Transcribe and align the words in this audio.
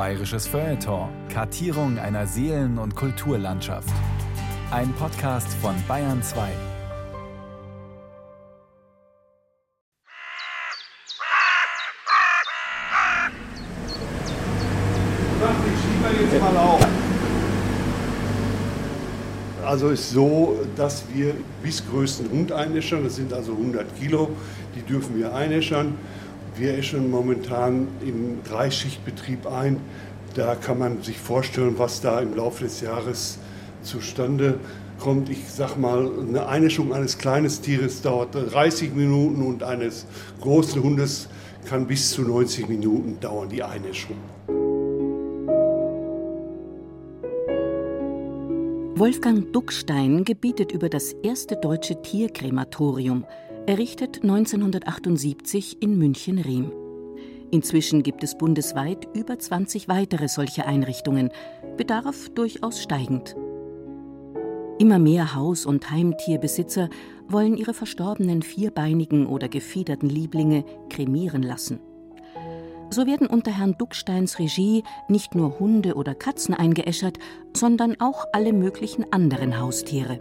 Bayerisches 0.00 0.46
Feuilleton. 0.46 1.10
Kartierung 1.28 1.98
einer 1.98 2.26
Seelen- 2.26 2.78
und 2.78 2.96
Kulturlandschaft. 2.96 3.92
Ein 4.70 4.94
Podcast 4.94 5.52
von 5.60 5.74
Bayern 5.86 6.22
2. 6.22 6.48
Also 19.66 19.90
ist 19.90 20.10
so, 20.12 20.66
dass 20.76 21.04
wir 21.12 21.34
bis 21.62 21.86
größten 21.86 22.30
Hund 22.30 22.52
einäschern, 22.52 23.04
das 23.04 23.16
sind 23.16 23.34
also 23.34 23.52
100 23.52 23.94
Kilo, 23.98 24.30
die 24.74 24.80
dürfen 24.80 25.18
wir 25.18 25.34
einäschern. 25.34 25.98
Wir 26.60 26.76
äschern 26.76 27.10
momentan 27.10 27.88
im 28.02 28.44
Dreischichtbetrieb 28.44 29.46
ein. 29.46 29.78
Da 30.34 30.54
kann 30.54 30.78
man 30.78 31.02
sich 31.02 31.16
vorstellen, 31.16 31.76
was 31.78 32.02
da 32.02 32.20
im 32.20 32.36
Laufe 32.36 32.64
des 32.64 32.82
Jahres 32.82 33.38
zustande 33.82 34.60
kommt. 34.98 35.30
Ich 35.30 35.48
sag 35.48 35.78
mal, 35.78 36.06
eine 36.20 36.46
Einäschung 36.48 36.92
eines 36.92 37.16
kleinen 37.16 37.48
Tieres 37.48 38.02
dauert 38.02 38.34
30 38.34 38.94
Minuten 38.94 39.40
und 39.40 39.62
eines 39.62 40.04
großen 40.42 40.82
Hundes 40.82 41.30
kann 41.64 41.86
bis 41.86 42.10
zu 42.10 42.20
90 42.20 42.68
Minuten 42.68 43.18
dauern, 43.20 43.48
die 43.48 43.62
Einäschung. 43.62 44.16
Wolfgang 48.96 49.50
Duckstein 49.54 50.24
gebietet 50.24 50.72
über 50.72 50.90
das 50.90 51.14
erste 51.22 51.56
deutsche 51.56 52.02
Tierkrematorium, 52.02 53.24
errichtet 53.70 54.24
1978 54.24 55.80
in 55.80 55.96
München-Riem. 55.96 56.72
Inzwischen 57.52 58.02
gibt 58.02 58.24
es 58.24 58.36
bundesweit 58.36 59.06
über 59.14 59.38
20 59.38 59.86
weitere 59.86 60.26
solche 60.26 60.66
Einrichtungen, 60.66 61.30
Bedarf 61.76 62.30
durchaus 62.30 62.82
steigend. 62.82 63.36
Immer 64.80 64.98
mehr 64.98 65.36
Haus- 65.36 65.66
und 65.66 65.88
Heimtierbesitzer 65.88 66.88
wollen 67.28 67.56
ihre 67.56 67.72
verstorbenen 67.72 68.42
vierbeinigen 68.42 69.28
oder 69.28 69.48
gefiederten 69.48 70.08
Lieblinge 70.08 70.64
kremieren 70.88 71.44
lassen. 71.44 71.78
So 72.90 73.06
werden 73.06 73.28
unter 73.28 73.56
Herrn 73.56 73.76
Ducksteins 73.78 74.40
Regie 74.40 74.82
nicht 75.06 75.36
nur 75.36 75.60
Hunde 75.60 75.94
oder 75.94 76.16
Katzen 76.16 76.54
eingeäschert, 76.54 77.20
sondern 77.56 78.00
auch 78.00 78.24
alle 78.32 78.52
möglichen 78.52 79.12
anderen 79.12 79.60
Haustiere. 79.60 80.18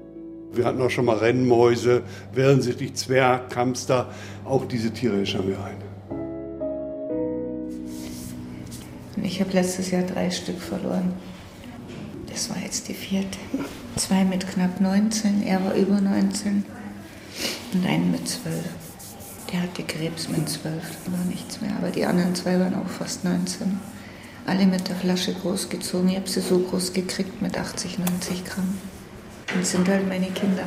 Wir 0.52 0.66
hatten 0.66 0.82
auch 0.82 0.90
schon 0.90 1.06
mal 1.06 1.18
Rennmäuse, 1.18 2.02
Wellensittich, 2.34 2.96
Zwerg, 2.96 3.56
Hamster. 3.56 4.10
Auch 4.46 4.66
diese 4.66 4.92
Tiere 4.92 5.22
äschern 5.22 5.48
wir 5.48 5.58
ein. 5.64 5.78
Ich 9.24 9.40
habe 9.40 9.52
letztes 9.54 9.92
Jahr 9.92 10.04
drei 10.04 10.32
Stück 10.32 10.60
verloren. 10.60 11.14
Das 12.28 12.50
war 12.50 12.58
jetzt 12.58 12.88
die 12.88 12.94
vierte. 12.94 13.38
Zwei 13.96 14.24
mit 14.24 14.48
knapp 14.48 14.80
19, 14.82 15.44
er 15.46 15.64
war 15.64 15.74
über 15.74 16.00
19 16.00 16.64
und 17.74 17.86
einen 17.86 18.12
mit 18.12 18.28
12. 18.28 18.56
Der 19.52 19.64
hatte 19.64 19.84
Krebs 19.84 20.30
mit 20.30 20.48
12, 20.48 20.64
da 21.06 21.12
war 21.12 21.26
nichts 21.26 21.60
mehr. 21.62 21.76
Aber 21.78 21.90
die 21.90 22.06
anderen 22.06 22.34
zwei 22.34 22.60
waren 22.60 22.76
auch 22.76 22.88
fast 22.88 23.24
19. 23.24 23.80
Alle 24.46 24.66
mit 24.66 24.88
der 24.88 24.96
Flasche 24.96 25.34
großgezogen. 25.34 26.10
Ich 26.10 26.16
habe 26.16 26.30
sie 26.30 26.42
so 26.42 26.60
groß 26.60 26.94
gekriegt 26.94 27.42
mit 27.42 27.58
80, 27.58 28.00
90 28.00 28.46
Gramm. 28.46 28.78
Und 29.56 29.66
sind 29.66 29.88
halt 29.88 30.08
meine 30.08 30.28
Kinder. 30.28 30.64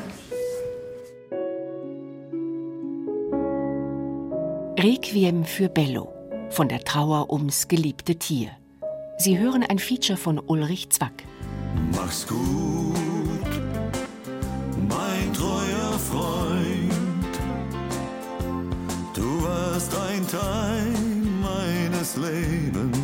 Requiem 4.79 5.45
für 5.45 5.69
Bello 5.69 6.13
von 6.51 6.69
der 6.69 6.81
Trauer 6.81 7.33
ums 7.33 7.69
geliebte 7.69 8.17
Tier. 8.17 8.51
Sie 9.19 9.39
hören 9.39 9.63
ein 9.63 9.79
Feature 9.79 10.17
von 10.17 10.39
Ulrich 10.39 10.91
Zwack. 10.91 11.25
Mach's 11.95 12.27
gut, 12.27 12.41
mein 14.89 15.33
treuer 15.33 15.93
Freund. 16.11 17.33
Du 19.15 19.45
warst 19.45 19.95
ein 19.95 20.27
Teil 20.27 20.93
meines 21.41 22.17
Lebens, 22.17 22.99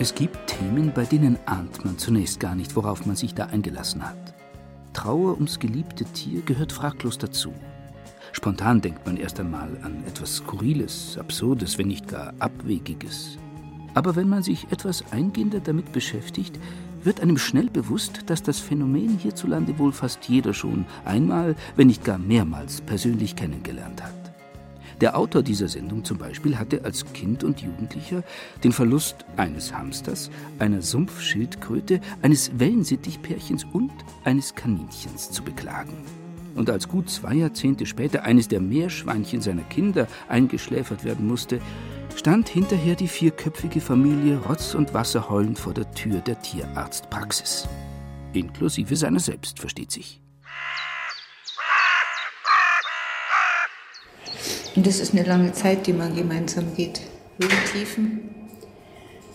Es 0.00 0.14
gibt 0.14 0.46
Themen, 0.46 0.92
bei 0.94 1.04
denen 1.04 1.38
ahnt 1.44 1.84
man 1.84 1.98
zunächst 1.98 2.40
gar 2.40 2.54
nicht, 2.54 2.74
worauf 2.74 3.04
man 3.04 3.16
sich 3.16 3.34
da 3.34 3.44
eingelassen 3.44 4.02
hat. 4.02 4.16
Trauer 4.94 5.34
ums 5.34 5.58
geliebte 5.58 6.06
Tier 6.06 6.40
gehört 6.40 6.72
fraglos 6.72 7.18
dazu. 7.18 7.52
Spontan 8.32 8.80
denkt 8.80 9.04
man 9.04 9.18
erst 9.18 9.38
einmal 9.40 9.68
an 9.82 10.02
etwas 10.06 10.36
Skurriles, 10.36 11.18
Absurdes, 11.18 11.76
wenn 11.76 11.88
nicht 11.88 12.08
gar 12.08 12.32
Abwegiges. 12.38 13.36
Aber 13.92 14.16
wenn 14.16 14.30
man 14.30 14.42
sich 14.42 14.66
etwas 14.72 15.04
eingehender 15.12 15.60
damit 15.60 15.92
beschäftigt, 15.92 16.58
wird 17.04 17.20
einem 17.20 17.36
schnell 17.36 17.68
bewusst, 17.68 18.22
dass 18.30 18.42
das 18.42 18.58
Phänomen 18.58 19.18
hierzulande 19.18 19.78
wohl 19.78 19.92
fast 19.92 20.26
jeder 20.30 20.54
schon 20.54 20.86
einmal, 21.04 21.56
wenn 21.76 21.88
nicht 21.88 22.04
gar 22.04 22.16
mehrmals 22.16 22.80
persönlich 22.80 23.36
kennengelernt 23.36 24.02
hat. 24.02 24.19
Der 25.00 25.16
Autor 25.16 25.42
dieser 25.42 25.68
Sendung 25.68 26.04
zum 26.04 26.18
Beispiel 26.18 26.58
hatte 26.58 26.84
als 26.84 27.10
Kind 27.14 27.42
und 27.42 27.60
Jugendlicher 27.60 28.22
den 28.62 28.72
Verlust 28.72 29.24
eines 29.36 29.72
Hamsters, 29.72 30.30
einer 30.58 30.82
Sumpfschildkröte, 30.82 32.00
eines 32.20 32.58
Wellensittichpärchens 32.58 33.64
und 33.72 33.92
eines 34.24 34.54
Kaninchens 34.54 35.30
zu 35.30 35.42
beklagen. 35.42 35.96
Und 36.54 36.68
als 36.68 36.88
gut 36.88 37.08
zwei 37.08 37.34
Jahrzehnte 37.34 37.86
später 37.86 38.24
eines 38.24 38.48
der 38.48 38.60
Meerschweinchen 38.60 39.40
seiner 39.40 39.62
Kinder 39.62 40.06
eingeschläfert 40.28 41.04
werden 41.04 41.26
musste, 41.26 41.60
stand 42.14 42.48
hinterher 42.50 42.96
die 42.96 43.08
vierköpfige 43.08 43.80
Familie 43.80 44.38
Rotz 44.38 44.74
und 44.74 44.92
Wasser 44.92 45.30
heulend 45.30 45.58
vor 45.58 45.72
der 45.72 45.90
Tür 45.92 46.20
der 46.20 46.42
Tierarztpraxis. 46.42 47.68
Inklusive 48.34 48.96
seiner 48.96 49.20
selbst, 49.20 49.60
versteht 49.60 49.92
sich. 49.92 50.20
Und 54.76 54.86
das 54.86 55.00
ist 55.00 55.12
eine 55.12 55.24
lange 55.24 55.52
Zeit, 55.52 55.86
die 55.86 55.92
man 55.92 56.14
gemeinsam 56.14 56.74
geht. 56.76 57.00
Höhentiefen. 57.40 58.30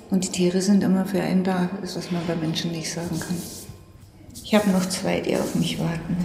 Und 0.09 0.23
die 0.23 0.29
Tiere 0.29 0.62
sind 0.62 0.84
immer 0.84 1.06
für 1.06 1.22
einen 1.22 1.44
da. 1.44 1.69
Ist, 1.84 1.97
was 1.97 2.12
man 2.12 2.25
bei 2.28 2.35
Menschen 2.35 2.72
nicht 2.72 2.91
sagen 2.91 3.19
kann. 3.19 3.38
Ich 4.44 4.53
habe 4.53 4.69
noch 4.69 4.88
zwei, 4.88 5.19
die 5.19 5.35
auf 5.35 5.56
mich 5.56 5.79
warten. 5.79 6.18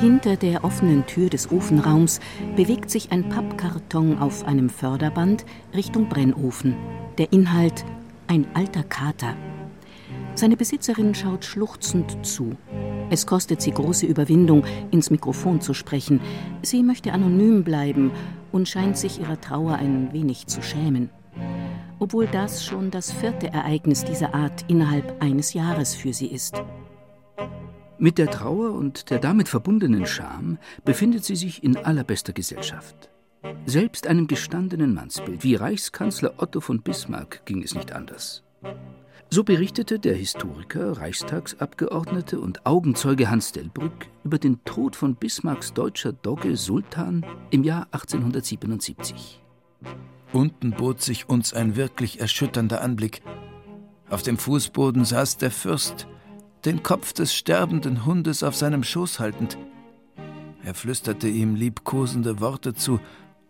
Hinter 0.00 0.36
der 0.36 0.64
offenen 0.64 1.06
Tür 1.06 1.30
des 1.30 1.50
Ofenraums 1.50 2.20
bewegt 2.54 2.90
sich 2.90 3.12
ein 3.12 3.28
Pappkarton 3.28 4.18
auf 4.18 4.44
einem 4.44 4.68
Förderband 4.68 5.46
Richtung 5.74 6.08
Brennofen. 6.08 6.76
Der 7.18 7.32
Inhalt 7.32 7.84
ein 8.26 8.46
alter 8.54 8.82
Kater. 8.82 9.36
Seine 10.36 10.58
Besitzerin 10.58 11.14
schaut 11.14 11.46
schluchzend 11.46 12.18
zu. 12.24 12.56
Es 13.08 13.26
kostet 13.26 13.62
sie 13.62 13.70
große 13.70 14.04
Überwindung, 14.04 14.66
ins 14.90 15.08
Mikrofon 15.08 15.62
zu 15.62 15.72
sprechen. 15.72 16.20
Sie 16.60 16.82
möchte 16.82 17.14
anonym 17.14 17.64
bleiben 17.64 18.10
und 18.52 18.68
scheint 18.68 18.98
sich 18.98 19.18
ihrer 19.18 19.40
Trauer 19.40 19.76
ein 19.76 20.12
wenig 20.12 20.46
zu 20.46 20.60
schämen. 20.62 21.08
Obwohl 21.98 22.26
das 22.26 22.66
schon 22.66 22.90
das 22.90 23.12
vierte 23.12 23.46
Ereignis 23.46 24.04
dieser 24.04 24.34
Art 24.34 24.66
innerhalb 24.68 25.22
eines 25.22 25.54
Jahres 25.54 25.94
für 25.94 26.12
sie 26.12 26.26
ist. 26.26 26.62
Mit 27.96 28.18
der 28.18 28.30
Trauer 28.30 28.72
und 28.72 29.08
der 29.08 29.20
damit 29.20 29.48
verbundenen 29.48 30.04
Scham 30.04 30.58
befindet 30.84 31.24
sie 31.24 31.36
sich 31.36 31.64
in 31.64 31.78
allerbester 31.78 32.34
Gesellschaft. 32.34 33.10
Selbst 33.64 34.06
einem 34.06 34.26
gestandenen 34.26 34.92
Mannsbild 34.92 35.44
wie 35.44 35.54
Reichskanzler 35.54 36.34
Otto 36.36 36.60
von 36.60 36.82
Bismarck 36.82 37.46
ging 37.46 37.62
es 37.62 37.74
nicht 37.74 37.92
anders. 37.92 38.42
So 39.28 39.42
berichtete 39.42 39.98
der 39.98 40.14
Historiker, 40.14 40.98
Reichstagsabgeordnete 40.98 42.40
und 42.40 42.64
Augenzeuge 42.64 43.28
Hans 43.28 43.52
Delbrück 43.52 44.08
über 44.24 44.38
den 44.38 44.64
Tod 44.64 44.96
von 44.96 45.16
Bismarcks 45.16 45.74
deutscher 45.74 46.12
Dogge 46.12 46.56
Sultan 46.56 47.26
im 47.50 47.64
Jahr 47.64 47.88
1877. 47.90 49.42
Unten 50.32 50.70
bot 50.70 51.02
sich 51.02 51.28
uns 51.28 51.52
ein 51.52 51.76
wirklich 51.76 52.20
erschütternder 52.20 52.80
Anblick. 52.80 53.22
Auf 54.08 54.22
dem 54.22 54.38
Fußboden 54.38 55.04
saß 55.04 55.38
der 55.38 55.50
Fürst, 55.50 56.06
den 56.64 56.82
Kopf 56.82 57.12
des 57.12 57.34
sterbenden 57.34 58.06
Hundes 58.06 58.42
auf 58.42 58.54
seinem 58.54 58.84
Schoß 58.84 59.18
haltend. 59.18 59.58
Er 60.62 60.74
flüsterte 60.74 61.28
ihm 61.28 61.56
liebkosende 61.56 62.40
Worte 62.40 62.74
zu 62.74 63.00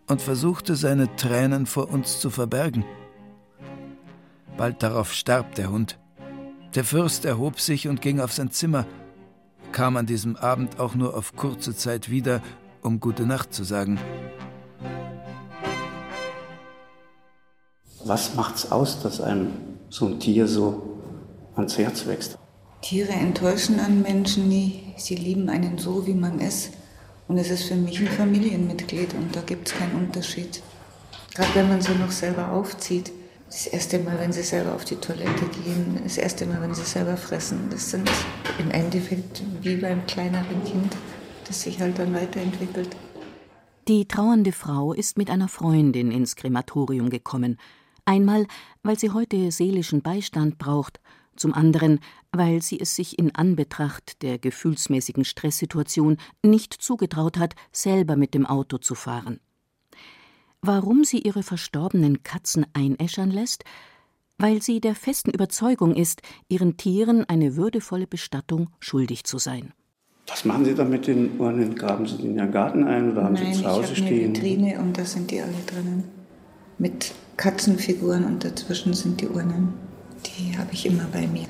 und 0.06 0.23
versuchte 0.23 0.75
seine 0.75 1.14
Tränen 1.17 1.67
vor 1.67 1.90
uns 1.90 2.19
zu 2.20 2.31
verbergen. 2.31 2.84
Bald 4.56 4.82
darauf 4.82 5.12
starb 5.12 5.55
der 5.55 5.70
Hund. 5.70 5.99
Der 6.75 6.85
Fürst 6.85 7.25
erhob 7.25 7.61
sich 7.61 7.88
und 7.88 8.00
ging 8.00 8.20
auf 8.20 8.32
sein 8.32 8.50
Zimmer, 8.50 8.87
kam 9.73 9.97
an 9.97 10.06
diesem 10.06 10.37
Abend 10.37 10.81
auch 10.81 10.94
nur 10.94 11.17
auf 11.17 11.37
kurze 11.37 11.75
Zeit 11.75 12.11
wieder, 12.11 12.43
um 12.82 13.00
gute 13.00 13.26
Nacht 13.26 13.53
zu 13.53 13.64
sagen. 13.64 13.99
Was 18.05 18.35
macht's 18.35 18.70
aus, 18.70 19.03
dass 19.03 19.20
einem 19.20 19.53
so 19.91 20.06
ein 20.06 20.20
Tier 20.20 20.47
so 20.47 21.00
ans 21.56 21.76
Herz 21.76 22.06
wächst? 22.06 22.38
Tiere 22.81 23.12
enttäuschen 23.12 23.81
an 23.81 24.02
Menschen 24.02 24.49
nie. 24.49 24.94
Sie 24.97 25.17
lieben 25.17 25.49
einen 25.49 25.76
so, 25.79 26.06
wie 26.06 26.14
man 26.14 26.38
ist. 26.38 26.70
Und 27.26 27.38
es 27.38 27.50
ist 27.50 27.64
für 27.64 27.75
mich 27.75 27.99
ein 27.99 28.06
Familienmitglied 28.06 29.12
und 29.14 29.35
da 29.35 29.41
gibt 29.41 29.69
es 29.69 29.75
keinen 29.75 29.97
Unterschied. 29.97 30.62
Gerade 31.35 31.55
wenn 31.55 31.69
man 31.69 31.81
sie 31.81 31.94
noch 31.94 32.12
selber 32.12 32.52
aufzieht. 32.52 33.11
Das 33.46 33.69
erste 33.69 34.00
Mal, 34.00 34.19
wenn 34.19 34.32
sie 34.32 34.43
selber 34.43 34.75
auf 34.75 34.84
die 34.84 34.96
Toilette 34.96 35.46
gehen, 35.64 36.00
das 36.02 36.19
erste 36.19 36.46
Mal, 36.46 36.60
wenn 36.60 36.75
sie 36.75 36.82
selber 36.82 37.16
fressen, 37.16 37.69
das 37.70 37.90
sind 37.90 38.10
im 38.58 38.70
Endeffekt 38.72 39.43
wie 39.62 39.76
beim 39.76 40.04
kleineren 40.06 40.64
Kind, 40.64 40.96
das 41.46 41.62
sich 41.62 41.81
halt 41.81 41.96
dann 41.98 42.12
weiterentwickelt. 42.12 42.96
Die 43.87 44.08
trauernde 44.08 44.50
Frau 44.50 44.93
ist 44.93 45.16
mit 45.16 45.31
einer 45.31 45.46
Freundin 45.46 46.10
ins 46.10 46.34
Krematorium 46.34 47.08
gekommen. 47.08 47.56
Einmal, 48.04 48.46
weil 48.82 48.98
sie 48.98 49.10
heute 49.10 49.52
seelischen 49.52 50.02
Beistand 50.02 50.58
braucht, 50.58 51.00
zum 51.37 51.54
anderen, 51.54 52.00
weil 52.32 52.62
sie 52.62 52.81
es 52.81 52.96
sich 52.96 53.16
in 53.16 53.32
Anbetracht 53.34 54.22
der 54.22 54.38
gefühlsmäßigen 54.38 55.25
Stresssituation 55.25 56.16
nicht 56.42 56.75
zugetraut 56.75 57.38
hat, 57.38 57.54
selber 57.70 58.16
mit 58.16 58.34
dem 58.34 58.44
Auto 58.44 58.78
zu 58.78 58.96
fahren. 58.96 59.38
Warum 60.62 61.05
sie 61.05 61.19
ihre 61.19 61.43
verstorbenen 61.43 62.23
Katzen 62.23 62.67
einäschern 62.73 63.31
lässt? 63.31 63.64
Weil 64.38 64.61
sie 64.62 64.81
der 64.81 64.94
festen 64.94 65.31
Überzeugung 65.31 65.94
ist, 65.94 66.23
ihren 66.49 66.76
Tieren 66.76 67.25
eine 67.29 67.56
würdevolle 67.56 68.06
Bestattung 68.06 68.69
schuldig 68.81 69.25
zu 69.25 69.38
sein. 69.38 69.73
Was 70.29 70.44
machen 70.44 70.64
Sie 70.64 70.75
da 70.75 70.85
mit 70.85 71.06
den 71.06 71.38
Urnen? 71.38 71.76
Graben 71.76 72.06
Sie 72.06 72.17
die 72.19 72.26
in 72.26 72.37
Ihren 72.37 72.50
Garten 72.50 72.85
ein 72.85 73.12
oder 73.12 73.25
haben 73.25 73.35
Nein, 73.35 73.55
Sie 73.55 73.62
zu 73.62 73.69
Hause 73.69 73.93
ich 73.93 74.00
habe 74.00 74.08
stehen? 74.08 74.25
eine 74.25 74.35
Vitrine 74.35 74.79
und 74.81 74.99
da 74.99 75.05
sind 75.05 75.31
die 75.31 75.41
alle 75.41 75.53
drinnen. 75.67 76.05
Mit 76.79 77.14
Katzenfiguren 77.37 78.25
und 78.25 78.44
dazwischen 78.44 78.93
sind 78.93 79.20
die 79.20 79.29
Urnen. 79.29 79.73
Die 80.26 80.59
habe 80.59 80.73
ich 80.73 80.85
immer 80.85 81.06
bei 81.12 81.26
mir. 81.29 81.47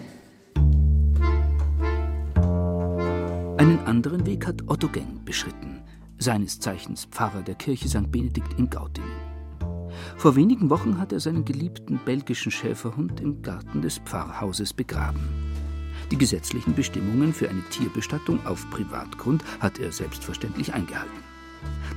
Einen 3.58 3.78
anderen 3.86 4.26
Weg 4.26 4.46
hat 4.46 4.62
Otto 4.68 4.88
Geng 4.88 5.24
beschritten, 5.24 5.75
seines 6.18 6.60
Zeichens 6.60 7.06
Pfarrer 7.06 7.42
der 7.42 7.54
Kirche 7.54 7.88
St. 7.88 8.10
Benedikt 8.10 8.58
in 8.58 8.70
Gauting. 8.70 9.04
Vor 10.16 10.36
wenigen 10.36 10.70
Wochen 10.70 10.98
hat 10.98 11.12
er 11.12 11.20
seinen 11.20 11.44
geliebten 11.44 12.00
belgischen 12.04 12.52
Schäferhund 12.52 13.20
im 13.20 13.42
Garten 13.42 13.82
des 13.82 13.98
Pfarrhauses 13.98 14.72
begraben. 14.72 15.20
Die 16.10 16.18
gesetzlichen 16.18 16.74
Bestimmungen 16.74 17.32
für 17.32 17.48
eine 17.48 17.62
Tierbestattung 17.70 18.44
auf 18.46 18.68
Privatgrund 18.70 19.42
hat 19.60 19.78
er 19.78 19.90
selbstverständlich 19.90 20.72
eingehalten. 20.72 21.24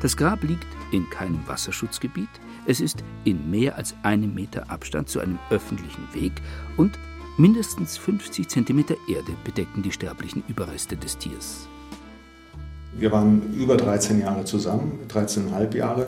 Das 0.01 0.18
Grab 0.18 0.44
liegt 0.44 0.66
in 0.92 1.10
keinem 1.10 1.48
Wasserschutzgebiet, 1.48 2.30
es 2.66 2.80
ist 2.81 3.04
in 3.24 3.50
mehr 3.51 3.75
als 3.75 3.95
einem 4.04 4.33
Meter 4.33 4.69
Abstand 4.69 5.10
zu 5.10 5.19
einem 5.19 5.38
öffentlichen 5.50 6.07
Weg 6.13 6.33
und 6.77 6.98
mindestens 7.38 7.98
50 7.98 8.48
Zentimeter 8.48 8.95
Erde 9.07 9.33
bedecken 9.44 9.83
die 9.83 9.92
sterblichen 9.92 10.44
Überreste 10.48 10.98
des 10.98 11.18
Tiers. 11.18 11.68
Wir 12.98 13.12
waren 13.12 13.54
über 13.58 13.78
13 13.78 14.20
Jahre 14.20 14.46
zusammen, 14.46 15.00
13,5 15.10 15.76
Jahre 15.76 16.08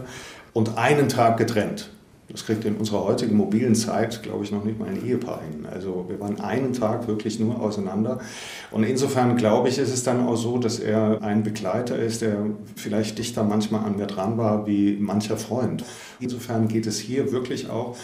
und 0.54 0.78
einen 0.78 1.10
Tag 1.10 1.38
getrennt. 1.38 1.89
Das 2.31 2.45
kriegt 2.45 2.63
in 2.63 2.78
unserer 2.78 3.04
heutigen 3.04 3.36
mobilen 3.36 3.75
Zeit, 3.75 4.24
glaube 4.24 4.44
ich, 4.45 4.51
noch 4.51 4.63
nicht 4.63 4.80
mal 4.80 4.88
ein 4.88 5.06
Ehepaar 5.06 5.42
hin. 5.42 5.66
Also 5.69 6.06
wir 6.07 6.19
waren 6.19 6.39
einen 6.39 6.72
Tag 6.72 7.07
wirklich 7.07 7.39
nur 7.39 7.60
auseinander. 7.60 8.19
Und 8.72 8.83
insofern 8.83 9.36
glaube 9.36 9.68
ich, 9.68 9.78
ist 9.78 9.94
es 9.94 10.04
dann 10.04 10.25
auch 10.25 10.38
so, 10.38 10.57
dass 10.57 10.80
er 10.80 11.22
ein 11.22 11.44
Begleiter 11.44 11.98
ist, 11.98 12.22
der 12.22 12.38
vielleicht 12.75 13.18
dichter 13.18 13.44
manchmal 13.44 13.83
an 13.83 13.98
mir 13.98 14.07
dran 14.07 14.38
war 14.38 14.66
wie 14.66 14.98
mancher 14.98 15.36
Freund. 15.36 15.83
Insofern 16.19 16.68
geht 16.69 16.88
es 16.88 17.00
hier 17.00 17.31
wirklich 17.33 17.69
auch 17.69 17.98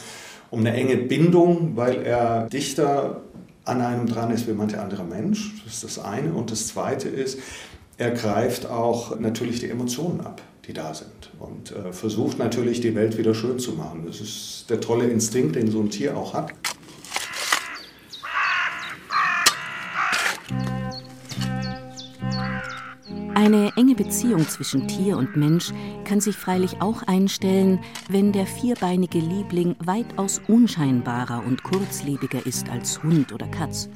um 0.49 0.59
eine 0.59 0.73
enge 0.73 0.97
Bindung, 0.97 1.73
weil 1.75 2.01
er 2.03 2.47
dichter 2.47 3.21
an 3.63 3.81
einem 3.81 4.07
dran 4.07 4.31
ist 4.31 4.47
wie 4.47 4.53
mancher 4.53 4.81
andere 4.81 5.03
Mensch. 5.03 5.61
Das 5.63 5.75
ist 5.75 5.83
das 5.83 5.99
eine. 5.99 6.33
Und 6.33 6.51
das 6.51 6.67
zweite 6.67 7.07
ist, 7.07 7.39
er 7.97 8.11
greift 8.11 8.67
auch 8.67 9.19
natürlich 9.19 9.59
die 9.59 9.69
Emotionen 9.69 10.21
ab 10.21 10.41
die 10.67 10.73
da 10.73 10.93
sind. 10.93 11.31
Und 11.39 11.71
äh, 11.71 11.93
versucht 11.93 12.37
natürlich, 12.39 12.81
die 12.81 12.93
Welt 12.93 13.17
wieder 13.17 13.33
schön 13.33 13.57
zu 13.57 13.73
machen. 13.73 14.03
Das 14.05 14.19
ist 14.19 14.65
der 14.69 14.81
tolle 14.81 15.07
Instinkt, 15.07 15.55
den 15.55 15.71
so 15.71 15.79
ein 15.79 15.89
Tier 15.89 16.17
auch 16.17 16.33
hat. 16.33 16.53
Eine 23.33 23.71
enge 23.77 23.95
Beziehung 23.95 24.45
zwischen 24.49 24.89
Tier 24.89 25.15
und 25.15 25.37
Mensch 25.37 25.71
kann 26.03 26.19
sich 26.19 26.35
freilich 26.35 26.81
auch 26.81 27.03
einstellen, 27.03 27.79
wenn 28.09 28.33
der 28.33 28.45
vierbeinige 28.45 29.19
Liebling 29.19 29.75
weitaus 29.79 30.41
unscheinbarer 30.49 31.45
und 31.45 31.63
kurzlebiger 31.63 32.45
ist 32.45 32.67
als 32.69 33.01
Hund 33.03 33.31
oder 33.31 33.47
Katz. 33.47 33.89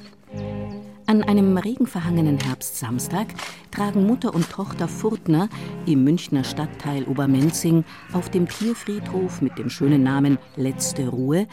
An 1.06 1.22
einem 1.22 1.56
regenverhangenen 1.56 2.38
Herbstsamstag 2.38 3.26
tragen 3.70 4.06
Mutter 4.06 4.34
und 4.34 4.48
Tochter 4.50 4.88
Furtner 4.88 5.48
im 5.84 6.04
Münchner 6.04 6.44
Stadtteil 6.44 7.04
Obermenzing 7.04 7.84
auf 8.12 8.30
dem 8.30 8.48
Tierfriedhof 8.48 9.42
mit 9.42 9.58
dem 9.58 9.68
schönen 9.68 10.02
Namen 10.02 10.38
Letzte 10.56 11.08
Ruhe 11.08 11.46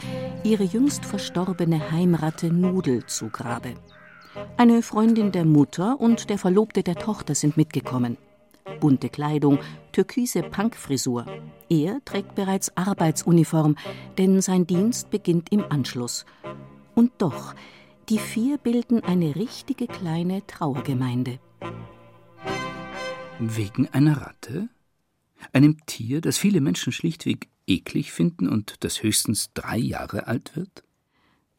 ihre 0.44 0.64
jüngst 0.64 1.04
verstorbene 1.04 1.90
Heimratte 1.90 2.52
Nudel 2.52 3.04
zu 3.06 3.28
Grabe. 3.28 3.74
Eine 4.56 4.82
Freundin 4.82 5.32
der 5.32 5.44
Mutter 5.44 6.00
und 6.00 6.30
der 6.30 6.38
Verlobte 6.38 6.82
der 6.82 6.94
Tochter 6.94 7.34
sind 7.34 7.56
mitgekommen. 7.56 8.16
Bunte 8.78 9.08
Kleidung, 9.08 9.58
türkise 9.92 10.42
Punkfrisur. 10.42 11.26
Er 11.68 12.00
trägt 12.04 12.34
bereits 12.34 12.76
Arbeitsuniform, 12.76 13.76
denn 14.16 14.40
sein 14.40 14.66
Dienst 14.66 15.10
beginnt 15.10 15.50
im 15.50 15.64
Anschluss. 15.68 16.24
Und 16.94 17.12
doch, 17.18 17.54
die 18.10 18.18
vier 18.18 18.58
bilden 18.58 19.04
eine 19.04 19.36
richtige 19.36 19.86
kleine 19.86 20.44
Trauergemeinde. 20.48 21.38
Wegen 23.38 23.88
einer 23.88 24.20
Ratte? 24.20 24.68
Einem 25.52 25.78
Tier, 25.86 26.20
das 26.20 26.36
viele 26.36 26.60
Menschen 26.60 26.92
schlichtweg 26.92 27.48
eklig 27.68 28.12
finden 28.12 28.48
und 28.48 28.82
das 28.82 29.04
höchstens 29.04 29.52
drei 29.54 29.78
Jahre 29.78 30.26
alt 30.26 30.56
wird? 30.56 30.82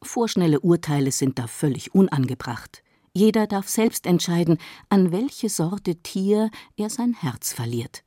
Vorschnelle 0.03 0.59
Urteile 0.59 1.13
sind 1.13 1.39
da 1.39 1.47
völlig 1.47 1.95
unangebracht. 1.95 2.83
Jeder 3.13 3.47
darf 3.47 3.69
selbst 3.69 4.05
entscheiden, 4.05 4.57
an 4.89 5.13
welche 5.13 5.47
Sorte 5.47 5.95
Tier 5.95 6.51
er 6.75 6.89
sein 6.89 7.13
Herz 7.13 7.53
verliert. 7.53 8.03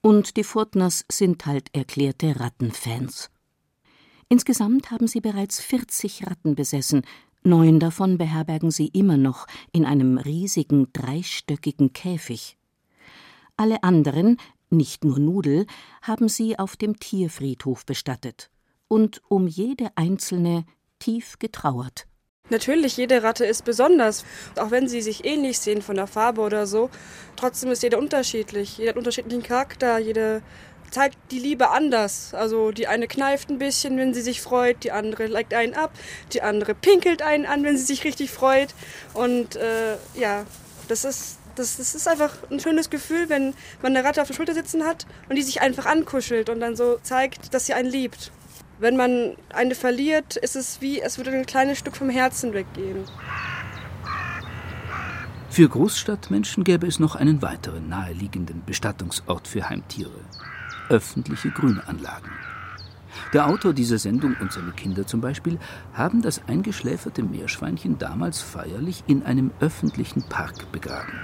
Und 0.00 0.36
die 0.36 0.44
Furtners 0.44 1.04
sind 1.10 1.46
halt 1.46 1.74
erklärte 1.74 2.40
Rattenfans. 2.40 3.30
Insgesamt 4.28 4.90
haben 4.90 5.06
sie 5.06 5.20
bereits 5.20 5.60
40 5.60 6.26
Ratten 6.26 6.56
besessen, 6.56 7.02
neun 7.46 7.80
davon 7.80 8.18
beherbergen 8.18 8.70
sie 8.70 8.88
immer 8.88 9.16
noch 9.16 9.46
in 9.72 9.86
einem 9.86 10.18
riesigen 10.18 10.88
dreistöckigen 10.92 11.92
Käfig. 11.92 12.58
Alle 13.56 13.82
anderen, 13.82 14.36
nicht 14.68 15.04
nur 15.04 15.18
Nudel, 15.18 15.66
haben 16.02 16.28
sie 16.28 16.58
auf 16.58 16.76
dem 16.76 16.98
Tierfriedhof 16.98 17.86
bestattet 17.86 18.50
und 18.88 19.22
um 19.28 19.46
jede 19.46 19.88
einzelne 19.94 20.64
tief 20.98 21.38
getrauert. 21.38 22.06
Natürlich, 22.48 22.96
jede 22.96 23.24
Ratte 23.24 23.44
ist 23.44 23.64
besonders. 23.64 24.24
Auch 24.56 24.70
wenn 24.70 24.86
sie 24.86 25.02
sich 25.02 25.24
ähnlich 25.24 25.58
sehen 25.58 25.82
von 25.82 25.96
der 25.96 26.06
Farbe 26.06 26.42
oder 26.42 26.66
so, 26.66 26.90
trotzdem 27.34 27.72
ist 27.72 27.82
jeder 27.82 27.98
unterschiedlich. 27.98 28.78
Jeder 28.78 28.90
hat 28.90 28.96
unterschiedlichen 28.96 29.42
Charakter, 29.42 29.98
jede 29.98 30.42
zeigt 30.90 31.16
die 31.30 31.38
Liebe 31.38 31.70
anders. 31.70 32.34
Also 32.34 32.70
die 32.70 32.86
eine 32.86 33.06
kneift 33.06 33.50
ein 33.50 33.58
bisschen, 33.58 33.96
wenn 33.98 34.14
sie 34.14 34.22
sich 34.22 34.40
freut, 34.40 34.84
die 34.84 34.92
andere 34.92 35.26
legt 35.26 35.54
einen 35.54 35.74
ab, 35.74 35.92
die 36.32 36.42
andere 36.42 36.74
pinkelt 36.74 37.22
einen 37.22 37.46
an, 37.46 37.64
wenn 37.64 37.76
sie 37.76 37.84
sich 37.84 38.04
richtig 38.04 38.30
freut. 38.30 38.74
Und 39.14 39.56
äh, 39.56 39.96
ja, 40.14 40.44
das 40.88 41.04
ist, 41.04 41.38
das, 41.54 41.76
das 41.76 41.94
ist 41.94 42.08
einfach 42.08 42.32
ein 42.50 42.60
schönes 42.60 42.90
Gefühl, 42.90 43.28
wenn 43.28 43.54
man 43.82 43.96
eine 43.96 44.06
Ratte 44.06 44.22
auf 44.22 44.28
der 44.28 44.34
Schulter 44.34 44.54
sitzen 44.54 44.84
hat 44.84 45.06
und 45.28 45.36
die 45.36 45.42
sich 45.42 45.60
einfach 45.60 45.86
ankuschelt 45.86 46.48
und 46.48 46.60
dann 46.60 46.76
so 46.76 46.98
zeigt, 47.02 47.54
dass 47.54 47.66
sie 47.66 47.74
einen 47.74 47.88
liebt. 47.88 48.30
Wenn 48.78 48.96
man 48.96 49.36
eine 49.48 49.74
verliert, 49.74 50.36
ist 50.36 50.54
es 50.54 50.82
wie, 50.82 51.00
es 51.00 51.16
würde 51.16 51.30
ein 51.30 51.46
kleines 51.46 51.78
Stück 51.78 51.96
vom 51.96 52.10
Herzen 52.10 52.52
weggehen. 52.52 53.04
Für 55.48 55.70
Großstadtmenschen 55.70 56.64
gäbe 56.64 56.86
es 56.86 56.98
noch 56.98 57.14
einen 57.14 57.40
weiteren 57.40 57.88
naheliegenden 57.88 58.62
Bestattungsort 58.66 59.48
für 59.48 59.66
Heimtiere. 59.70 60.20
Öffentliche 60.88 61.50
Grünanlagen. 61.50 62.30
Der 63.32 63.48
Autor 63.48 63.72
dieser 63.72 63.98
Sendung 63.98 64.36
und 64.40 64.52
seine 64.52 64.70
Kinder 64.70 65.06
zum 65.06 65.20
Beispiel 65.20 65.58
haben 65.94 66.22
das 66.22 66.46
eingeschläferte 66.46 67.22
Meerschweinchen 67.22 67.98
damals 67.98 68.40
feierlich 68.40 69.02
in 69.06 69.24
einem 69.24 69.50
öffentlichen 69.60 70.22
Park 70.28 70.70
begraben. 70.70 71.18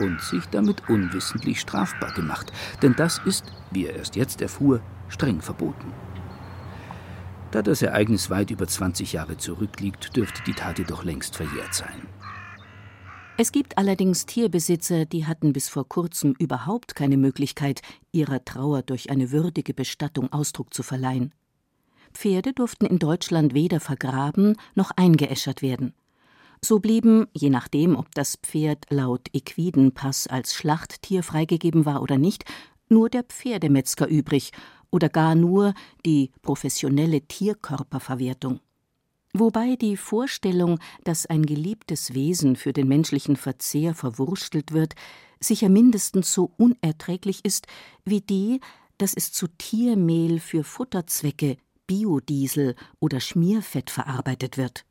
Und 0.00 0.20
sich 0.20 0.46
damit 0.46 0.88
unwissentlich 0.88 1.60
strafbar 1.60 2.12
gemacht, 2.14 2.52
denn 2.82 2.96
das 2.96 3.20
ist, 3.24 3.44
wie 3.70 3.86
er 3.86 3.96
erst 3.96 4.16
jetzt 4.16 4.40
erfuhr, 4.40 4.80
streng 5.08 5.40
verboten. 5.40 5.92
Da 7.50 7.62
das 7.62 7.82
Ereignis 7.82 8.30
weit 8.30 8.50
über 8.50 8.66
20 8.66 9.12
Jahre 9.12 9.36
zurückliegt, 9.36 10.16
dürfte 10.16 10.42
die 10.46 10.54
Tat 10.54 10.78
jedoch 10.78 11.04
längst 11.04 11.36
verjährt 11.36 11.74
sein. 11.74 12.06
Es 13.42 13.52
gibt 13.52 13.78
allerdings 13.78 14.26
Tierbesitzer, 14.26 15.06
die 15.06 15.24
hatten 15.24 15.54
bis 15.54 15.70
vor 15.70 15.88
kurzem 15.88 16.34
überhaupt 16.38 16.94
keine 16.94 17.16
Möglichkeit, 17.16 17.80
ihrer 18.12 18.44
Trauer 18.44 18.82
durch 18.82 19.08
eine 19.08 19.30
würdige 19.30 19.72
Bestattung 19.72 20.30
Ausdruck 20.30 20.74
zu 20.74 20.82
verleihen. 20.82 21.32
Pferde 22.12 22.52
durften 22.52 22.84
in 22.84 22.98
Deutschland 22.98 23.54
weder 23.54 23.80
vergraben 23.80 24.58
noch 24.74 24.90
eingeäschert 24.90 25.62
werden. 25.62 25.94
So 26.62 26.80
blieben, 26.80 27.28
je 27.32 27.48
nachdem, 27.48 27.96
ob 27.96 28.14
das 28.14 28.36
Pferd 28.42 28.84
laut 28.90 29.28
Equidenpass 29.32 30.26
als 30.26 30.52
Schlachttier 30.52 31.22
freigegeben 31.22 31.86
war 31.86 32.02
oder 32.02 32.18
nicht, 32.18 32.44
nur 32.90 33.08
der 33.08 33.22
Pferdemetzger 33.22 34.06
übrig 34.06 34.52
oder 34.90 35.08
gar 35.08 35.34
nur 35.34 35.72
die 36.04 36.30
professionelle 36.42 37.22
Tierkörperverwertung. 37.22 38.60
Wobei 39.32 39.76
die 39.76 39.96
Vorstellung, 39.96 40.80
dass 41.04 41.26
ein 41.26 41.46
geliebtes 41.46 42.14
Wesen 42.14 42.56
für 42.56 42.72
den 42.72 42.88
menschlichen 42.88 43.36
Verzehr 43.36 43.94
verwurstelt 43.94 44.72
wird, 44.72 44.94
sicher 45.38 45.68
mindestens 45.68 46.32
so 46.32 46.52
unerträglich 46.56 47.44
ist 47.44 47.66
wie 48.04 48.20
die, 48.20 48.60
dass 48.98 49.14
es 49.14 49.32
zu 49.32 49.46
Tiermehl 49.46 50.40
für 50.40 50.64
Futterzwecke, 50.64 51.56
Biodiesel 51.86 52.74
oder 52.98 53.20
Schmierfett 53.20 53.90
verarbeitet 53.90 54.58
wird. 54.58 54.84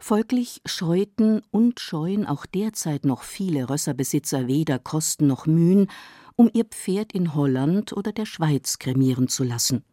Folglich 0.00 0.62
scheuten 0.64 1.42
und 1.50 1.78
scheuen 1.78 2.26
auch 2.26 2.46
derzeit 2.46 3.04
noch 3.04 3.22
viele 3.22 3.68
Rösserbesitzer 3.68 4.48
weder 4.48 4.78
Kosten 4.78 5.26
noch 5.26 5.46
Mühen, 5.46 5.88
um 6.34 6.50
ihr 6.52 6.64
Pferd 6.64 7.12
in 7.12 7.34
Holland 7.34 7.92
oder 7.92 8.12
der 8.12 8.24
Schweiz 8.24 8.78
kremieren 8.78 9.28
zu 9.28 9.44
lassen. 9.44 9.84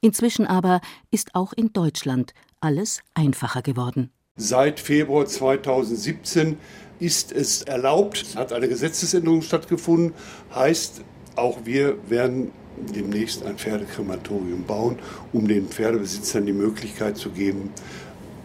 Inzwischen 0.00 0.46
aber 0.46 0.80
ist 1.10 1.34
auch 1.34 1.52
in 1.52 1.72
Deutschland 1.72 2.34
alles 2.60 3.02
einfacher 3.14 3.62
geworden. 3.62 4.10
Seit 4.36 4.80
Februar 4.80 5.26
2017 5.26 6.56
ist 6.98 7.32
es 7.32 7.62
erlaubt, 7.62 8.22
es 8.22 8.36
hat 8.36 8.52
eine 8.52 8.68
Gesetzesänderung 8.68 9.42
stattgefunden, 9.42 10.14
heißt, 10.54 11.02
auch 11.36 11.64
wir 11.64 11.96
werden 12.08 12.52
demnächst 12.76 13.44
ein 13.44 13.58
Pferdekrematorium 13.58 14.64
bauen, 14.64 14.98
um 15.32 15.48
den 15.48 15.68
Pferdebesitzern 15.68 16.46
die 16.46 16.52
Möglichkeit 16.52 17.16
zu 17.16 17.30
geben, 17.30 17.70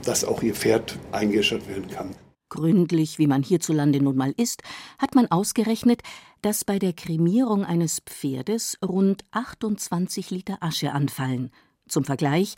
dass 0.03 0.24
auch 0.24 0.41
ihr 0.43 0.53
Pferd 0.53 0.98
eingeschert 1.12 1.67
werden 1.67 1.89
kann. 1.89 2.15
Gründlich, 2.50 3.17
wie 3.17 3.27
man 3.27 3.43
hierzulande 3.43 4.01
nun 4.01 4.15
mal 4.15 4.34
ist, 4.38 4.62
hat 5.00 5.15
man 5.15 5.29
ausgerechnet, 5.31 6.01
dass 6.41 6.63
bei 6.63 6.79
der 6.79 6.93
Kremierung 6.93 7.65
eines 7.65 8.01
Pferdes 8.05 8.77
rund 8.86 9.24
28 9.31 10.29
Liter 10.29 10.57
Asche 10.62 10.93
anfallen. 10.93 11.51
Zum 11.88 12.05
Vergleich, 12.05 12.55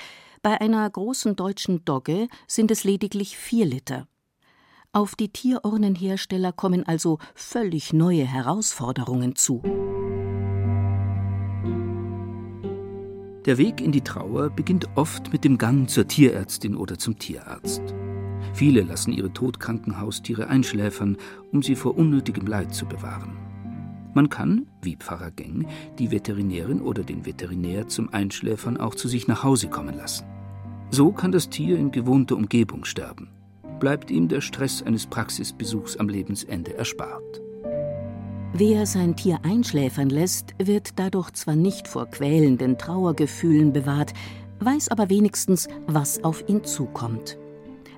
bei 0.48 0.62
einer 0.62 0.89
großen 0.89 1.36
deutschen 1.36 1.84
Dogge 1.84 2.30
sind 2.48 2.72
es 2.72 2.86
lediglich 2.86 3.36
4 3.38 3.66
Liter. 3.66 4.08
Auf 4.94 5.13
die 5.13 5.27
Tierurnenhersteller 5.27 6.54
kommen 6.54 6.88
also 6.88 7.20
völlig 7.36 7.92
neue 7.92 8.24
Herausforderungen 8.24 9.36
zu. 9.36 9.62
Der 13.46 13.58
Weg 13.58 13.82
in 13.82 13.92
die 13.92 14.00
Trauer 14.00 14.50
beginnt 14.50 14.88
oft 14.96 15.34
mit 15.34 15.44
dem 15.44 15.58
Gang 15.58 15.89
zur 15.89 16.08
Tierärztin 16.08 16.77
oder 16.77 16.98
zum 16.98 17.20
Tierarzt. 17.20 17.82
Viele 18.54 18.84
lassen 18.84 19.12
ihre 19.12 19.34
todkranken 19.34 20.00
Haustiere 20.00 20.48
einschläfern, 20.48 21.18
um 21.51 21.62
sie 21.62 21.75
vor 21.75 21.98
unnötigem 21.98 22.48
Leid 22.48 22.74
zu 22.74 22.86
bewahren. 22.86 23.38
Man 24.13 24.30
kann, 24.30 24.66
wie 24.82 24.96
Pfarrer 24.96 25.32
Geng, 25.32 25.68
die 26.00 26.10
Veterinärin 26.10 26.80
oder 26.80 27.04
den 27.04 27.25
Veterinär 27.25 27.89
zum 27.89 28.13
Einschläfern 28.13 28.77
auch 28.77 28.96
zu 28.96 29.10
sich 29.10 29.27
nach 29.27 29.44
Hause 29.44 29.68
kommen 29.68 29.98
lassen. 29.98 30.37
So 30.89 31.12
kann 31.12 31.32
das 31.32 31.50
Tier 31.50 31.77
in 31.77 31.91
gewohnter 31.91 32.36
Umgebung 32.36 32.86
sterben. 32.86 33.29
Bleibt 33.79 34.10
ihm 34.10 34.27
der 34.27 34.41
Stress 34.41 34.82
eines 34.82 35.06
Praxisbesuchs 35.06 35.98
am 35.98 36.10
Lebensende 36.10 36.75
erspart. 36.75 37.41
Wer 38.53 38.86
sein 38.86 39.15
Tier 39.15 39.39
einschläfern 39.44 40.10
lässt, 40.10 40.56
wird 40.58 40.98
dadurch 40.98 41.32
zwar 41.34 41.56
nicht 41.56 41.88
vor 41.88 42.08
quälenden 42.08 42.77
Trauergefühlen 42.77 43.74
bewahrt, 43.74 44.13
weiß 44.60 44.89
aber 44.89 45.10
wenigstens, 45.10 45.67
was 45.86 46.24
auf 46.24 46.48
ihn 46.48 46.63
zukommt. 46.63 47.38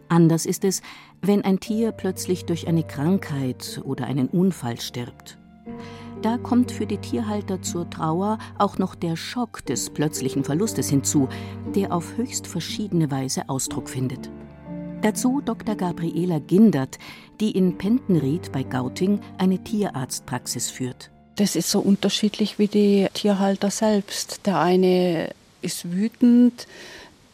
Anders 0.10 0.46
ist 0.46 0.66
es, 0.66 0.82
wenn 1.22 1.44
ein 1.44 1.60
Tier 1.60 1.92
plötzlich 1.92 2.46
durch 2.46 2.68
eine 2.68 2.84
Krankheit 2.84 3.80
oder 3.86 4.06
einen 4.06 4.28
Unfall 4.28 4.82
stirbt. 4.82 5.38
Da 6.22 6.38
kommt 6.38 6.72
für 6.72 6.86
die 6.86 6.98
Tierhalter 6.98 7.62
zur 7.62 7.90
Trauer 7.90 8.40
auch 8.58 8.78
noch 8.78 8.96
der 8.96 9.16
Schock 9.16 9.66
des 9.66 9.90
plötzlichen 9.90 10.44
Verlustes 10.44 10.90
hinzu, 10.90 11.30
der 11.76 11.94
auf 11.94 12.18
höchst 12.18 12.46
verschiedene 12.46 13.10
Weise 13.10 13.48
Ausdruck 13.48 13.90
findet. 13.90 14.30
Dazu 15.02 15.40
Dr. 15.40 15.76
Gabriela 15.76 16.40
Gindert, 16.40 17.00
die 17.40 17.52
in 17.52 17.78
Pentenried 17.78 18.52
bei 18.52 18.64
Gauting 18.64 19.22
eine 19.38 19.64
Tierarztpraxis 19.64 20.70
führt. 20.70 21.10
Das 21.38 21.56
ist 21.56 21.72
so 21.72 21.80
unterschiedlich 21.80 22.60
wie 22.60 22.68
die 22.68 23.08
Tierhalter 23.14 23.72
selbst. 23.72 24.46
Der 24.46 24.60
eine 24.60 25.30
ist 25.62 25.90
wütend, 25.90 26.68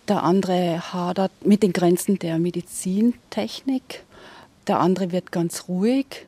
der 0.08 0.22
andere 0.22 0.94
hadert 0.94 1.32
mit 1.44 1.64
den 1.64 1.74
Grenzen 1.74 2.20
der 2.20 2.38
Medizintechnik, 2.38 4.04
der 4.68 4.80
andere 4.80 5.12
wird 5.12 5.32
ganz 5.32 5.68
ruhig. 5.68 6.28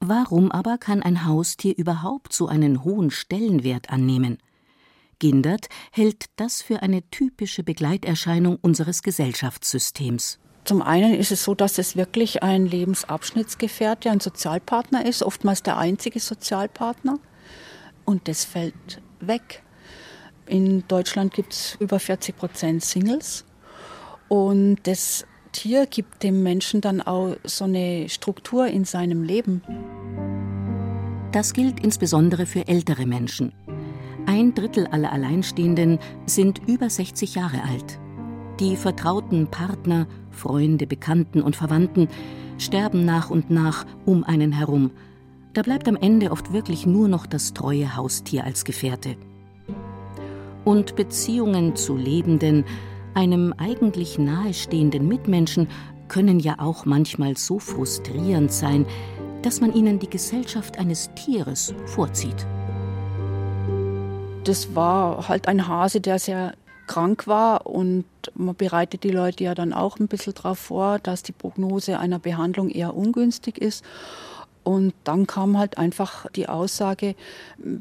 Warum 0.00 0.50
aber 0.50 0.78
kann 0.78 1.02
ein 1.02 1.26
Haustier 1.26 1.76
überhaupt 1.76 2.32
so 2.32 2.48
einen 2.48 2.84
hohen 2.84 3.10
Stellenwert 3.10 3.90
annehmen? 3.90 4.38
Gindert 5.18 5.68
hält 5.92 6.24
das 6.36 6.62
für 6.62 6.80
eine 6.80 7.02
typische 7.10 7.62
Begleiterscheinung 7.62 8.56
unseres 8.62 9.02
Gesellschaftssystems. 9.02 10.38
Zum 10.64 10.80
einen 10.80 11.14
ist 11.14 11.32
es 11.32 11.44
so, 11.44 11.54
dass 11.54 11.76
es 11.76 11.96
wirklich 11.96 12.42
ein 12.42 12.64
Lebensabschnittsgefährte, 12.64 14.10
ein 14.10 14.20
Sozialpartner 14.20 15.04
ist, 15.04 15.22
oftmals 15.22 15.62
der 15.62 15.76
einzige 15.76 16.18
Sozialpartner. 16.18 17.18
Und 18.06 18.26
das 18.26 18.46
fällt 18.46 19.02
weg. 19.20 19.62
In 20.46 20.88
Deutschland 20.88 21.34
gibt 21.34 21.52
es 21.52 21.76
über 21.78 22.00
40 22.00 22.36
Prozent 22.36 22.82
Singles. 22.82 23.44
Und 24.28 24.78
das 24.84 25.26
Tier 25.52 25.86
gibt 25.86 26.22
dem 26.22 26.42
Menschen 26.42 26.80
dann 26.80 27.00
auch 27.00 27.36
so 27.44 27.64
eine 27.64 28.08
Struktur 28.08 28.68
in 28.68 28.84
seinem 28.84 29.22
Leben. 29.24 29.62
Das 31.32 31.52
gilt 31.52 31.80
insbesondere 31.80 32.46
für 32.46 32.68
ältere 32.68 33.06
Menschen. 33.06 33.52
Ein 34.26 34.54
Drittel 34.54 34.86
aller 34.86 35.12
Alleinstehenden 35.12 35.98
sind 36.26 36.60
über 36.68 36.88
60 36.88 37.34
Jahre 37.34 37.62
alt. 37.64 37.98
Die 38.60 38.76
vertrauten 38.76 39.48
Partner, 39.48 40.06
Freunde, 40.30 40.86
Bekannten 40.86 41.42
und 41.42 41.56
Verwandten 41.56 42.08
sterben 42.58 43.04
nach 43.04 43.30
und 43.30 43.50
nach 43.50 43.86
um 44.04 44.22
einen 44.22 44.52
herum. 44.52 44.90
Da 45.52 45.62
bleibt 45.62 45.88
am 45.88 45.96
Ende 45.96 46.30
oft 46.30 46.52
wirklich 46.52 46.86
nur 46.86 47.08
noch 47.08 47.26
das 47.26 47.54
treue 47.54 47.96
Haustier 47.96 48.44
als 48.44 48.64
Gefährte. 48.64 49.16
Und 50.64 50.94
Beziehungen 50.94 51.74
zu 51.74 51.96
Lebenden, 51.96 52.64
einem 53.14 53.54
eigentlich 53.56 54.18
nahestehenden 54.18 55.06
Mitmenschen, 55.06 55.68
können 56.08 56.40
ja 56.40 56.56
auch 56.58 56.84
manchmal 56.84 57.36
so 57.36 57.58
frustrierend 57.58 58.52
sein, 58.52 58.84
dass 59.42 59.60
man 59.60 59.72
ihnen 59.72 59.98
die 59.98 60.10
Gesellschaft 60.10 60.78
eines 60.78 61.10
Tieres 61.14 61.72
vorzieht. 61.86 62.46
Das 64.44 64.74
war 64.74 65.28
halt 65.28 65.48
ein 65.48 65.68
Hase, 65.68 66.00
der 66.00 66.18
sehr 66.18 66.54
krank 66.86 67.28
war 67.28 67.66
und 67.66 68.04
man 68.34 68.56
bereitet 68.56 69.04
die 69.04 69.10
Leute 69.10 69.44
ja 69.44 69.54
dann 69.54 69.72
auch 69.72 70.00
ein 70.00 70.08
bisschen 70.08 70.34
darauf 70.34 70.58
vor, 70.58 70.98
dass 70.98 71.22
die 71.22 71.32
Prognose 71.32 72.00
einer 72.00 72.18
Behandlung 72.18 72.68
eher 72.68 72.96
ungünstig 72.96 73.58
ist. 73.58 73.84
Und 74.64 74.92
dann 75.04 75.26
kam 75.26 75.56
halt 75.56 75.78
einfach 75.78 76.26
die 76.32 76.48
Aussage, 76.48 77.14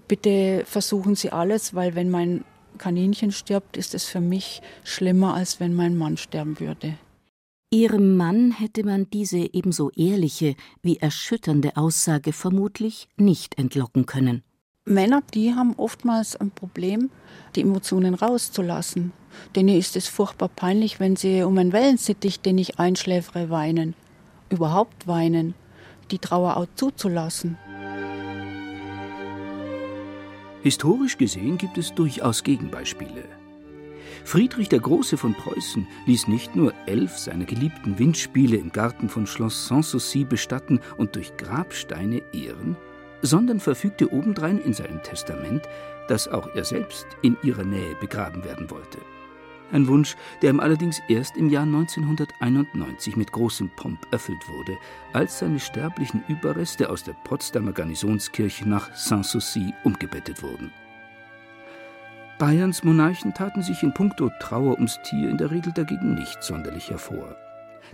bitte 0.08 0.64
versuchen 0.66 1.16
Sie 1.16 1.32
alles, 1.32 1.74
weil 1.74 1.96
wenn 1.96 2.12
mein 2.12 2.46
Kaninchen 2.80 3.32
stirbt, 3.32 3.78
ist 3.78 3.94
es 3.94 4.06
für 4.06 4.22
mich 4.22 4.64
schlimmer, 4.84 5.36
als 5.36 5.60
wenn 5.60 5.76
mein 5.76 5.96
Mann 5.96 6.18
sterben 6.18 6.60
würde. 6.60 6.98
Ihrem 7.72 8.18
Mann 8.18 8.52
hätte 8.52 8.84
man 8.84 9.08
diese 9.12 9.54
ebenso 9.54 9.92
ehrliche 9.92 10.56
wie 10.82 10.98
erschütternde 10.98 11.78
Aussage 11.78 12.34
vermutlich 12.34 13.08
nicht 13.16 13.60
entlocken 13.60 14.08
können. 14.08 14.42
Männer, 14.86 15.22
die 15.36 15.54
haben 15.54 15.76
oftmals 15.78 16.36
ein 16.36 16.50
Problem, 16.50 17.12
die 17.56 17.62
Emotionen 17.62 18.16
rauszulassen. 18.16 19.12
Denen 19.56 19.78
ist 19.78 19.96
es 19.96 20.08
furchtbar 20.08 20.50
peinlich, 20.50 21.00
wenn 21.00 21.16
sie 21.16 21.44
um 21.44 21.60
einen 21.60 21.72
Wellensittich, 21.72 22.40
den 22.40 22.58
ich 22.58 22.80
einschläfere, 22.80 23.52
weinen. 23.52 23.94
Überhaupt 24.50 25.06
weinen. 25.06 25.54
Die 26.10 26.18
Trauer 26.18 26.58
auch 26.58 26.66
zuzulassen. 26.74 27.60
Historisch 30.62 31.18
gesehen 31.18 31.58
gibt 31.58 31.78
es 31.78 31.94
durchaus 31.94 32.44
Gegenbeispiele. 32.44 33.24
Friedrich 34.26 34.68
der 34.68 34.80
Große 34.80 35.18
von 35.18 35.34
Preußen 35.34 35.88
ließ 36.06 36.28
nicht 36.28 36.56
nur 36.56 36.74
elf 36.86 37.18
seiner 37.18 37.46
geliebten 37.46 37.98
Windspiele 37.98 38.58
im 38.58 38.72
Garten 38.72 39.08
von 39.08 39.26
Schloss 39.26 39.68
Sanssouci 39.68 40.26
bestatten 40.26 40.82
und 40.98 41.16
durch 41.16 41.36
Grabsteine 41.38 42.22
ehren, 42.34 42.76
sondern 43.22 43.60
verfügte 43.60 44.12
obendrein 44.12 44.60
in 44.60 44.74
seinem 44.74 45.02
Testament, 45.02 45.64
dass 46.08 46.28
auch 46.28 46.54
er 46.56 46.66
selbst 46.66 47.08
in 47.22 47.38
ihrer 47.44 47.64
Nähe 47.64 47.96
begraben 48.02 48.44
werden 48.44 48.70
wollte. 48.70 49.00
Ein 49.72 49.88
Wunsch, 49.88 50.16
der 50.42 50.50
ihm 50.50 50.60
allerdings 50.60 51.02
erst 51.08 51.38
im 51.38 51.50
Jahr 51.50 51.64
1991 51.64 53.16
mit 53.16 53.32
großem 53.32 53.70
Pomp 53.76 54.00
erfüllt 54.12 54.50
wurde, 54.50 54.78
als 55.14 55.40
seine 55.40 55.60
sterblichen 55.60 56.24
Überreste 56.28 56.90
aus 56.90 57.04
der 57.04 57.14
Potsdamer 57.24 57.72
Garnisonskirche 57.72 58.68
nach 58.68 58.94
Sanssouci 58.96 59.74
umgebettet 59.84 60.42
wurden. 60.42 60.72
Bayerns 62.40 62.84
Monarchen 62.84 63.34
taten 63.34 63.62
sich 63.62 63.84
in 63.84 63.94
puncto 63.94 64.32
Trauer 64.40 64.76
ums 64.76 64.98
Tier 65.04 65.30
in 65.30 65.38
der 65.38 65.52
Regel 65.52 65.74
dagegen 65.74 66.16
nicht 66.16 66.42
sonderlich 66.42 66.90
hervor. 66.90 67.36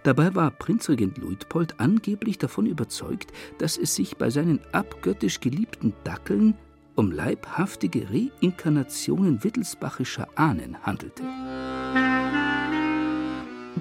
Dabei 0.03 0.35
war 0.35 0.51
Prinzregent 0.51 1.17
Luitpold 1.17 1.79
angeblich 1.79 2.37
davon 2.37 2.67
überzeugt, 2.67 3.31
dass 3.57 3.77
es 3.77 3.95
sich 3.95 4.17
bei 4.17 4.29
seinen 4.29 4.59
abgöttisch 4.71 5.39
geliebten 5.39 5.93
Dackeln 6.03 6.55
um 6.95 7.11
leibhaftige 7.11 8.07
Reinkarnationen 8.09 9.43
wittelsbachischer 9.43 10.27
Ahnen 10.35 10.77
handelte. 10.83 11.23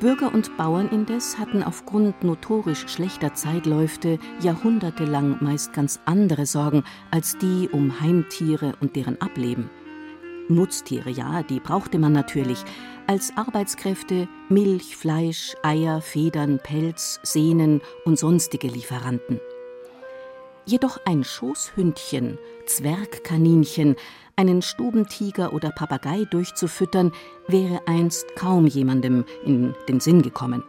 Bürger 0.00 0.34
und 0.34 0.56
Bauern 0.56 0.88
indes 0.90 1.38
hatten 1.38 1.62
aufgrund 1.62 2.24
notorisch 2.24 2.88
schlechter 2.88 3.34
Zeitläufte 3.34 4.18
jahrhundertelang 4.40 5.38
meist 5.40 5.72
ganz 5.72 6.00
andere 6.04 6.46
Sorgen 6.46 6.82
als 7.10 7.38
die 7.38 7.68
um 7.70 8.00
Heimtiere 8.00 8.74
und 8.80 8.96
deren 8.96 9.20
Ableben. 9.20 9.70
Nutztiere, 10.48 11.08
ja, 11.08 11.42
die 11.42 11.60
brauchte 11.60 11.98
man 11.98 12.12
natürlich, 12.12 12.62
als 13.06 13.32
Arbeitskräfte 13.36 14.28
Milch, 14.50 14.96
Fleisch, 14.96 15.54
Eier, 15.62 16.02
Federn, 16.02 16.58
Pelz, 16.62 17.20
Sehnen 17.22 17.80
und 18.04 18.18
sonstige 18.18 18.68
Lieferanten. 18.68 19.40
Jedoch 20.66 20.98
ein 21.04 21.24
Schoßhündchen, 21.24 22.38
Zwergkaninchen, 22.66 23.96
einen 24.36 24.62
Stubentiger 24.62 25.52
oder 25.52 25.70
Papagei 25.70 26.24
durchzufüttern, 26.24 27.12
wäre 27.46 27.86
einst 27.86 28.34
kaum 28.34 28.66
jemandem 28.66 29.24
in 29.44 29.74
den 29.88 30.00
Sinn 30.00 30.22
gekommen. 30.22 30.62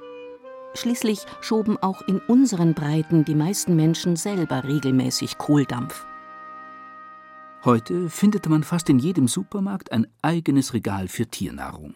Schließlich 0.73 1.19
schoben 1.39 1.77
auch 1.77 2.01
in 2.01 2.19
unseren 2.19 2.73
Breiten 2.73 3.23
die 3.23 3.35
meisten 3.35 3.77
Menschen 3.77 4.17
selber 4.17 4.65
regelmäßig 4.65 5.37
Kohldampf. 5.37 6.05
Heute 7.63 8.09
findet 8.09 8.47
man 8.49 8.63
fast 8.63 8.89
in 8.89 8.99
jedem 8.99 9.27
Supermarkt 9.29 9.91
ein 9.93 10.05
eigenes 10.21 10.73
Regal 10.73 11.07
für 11.07 11.25
Tiernahrung. 11.25 11.95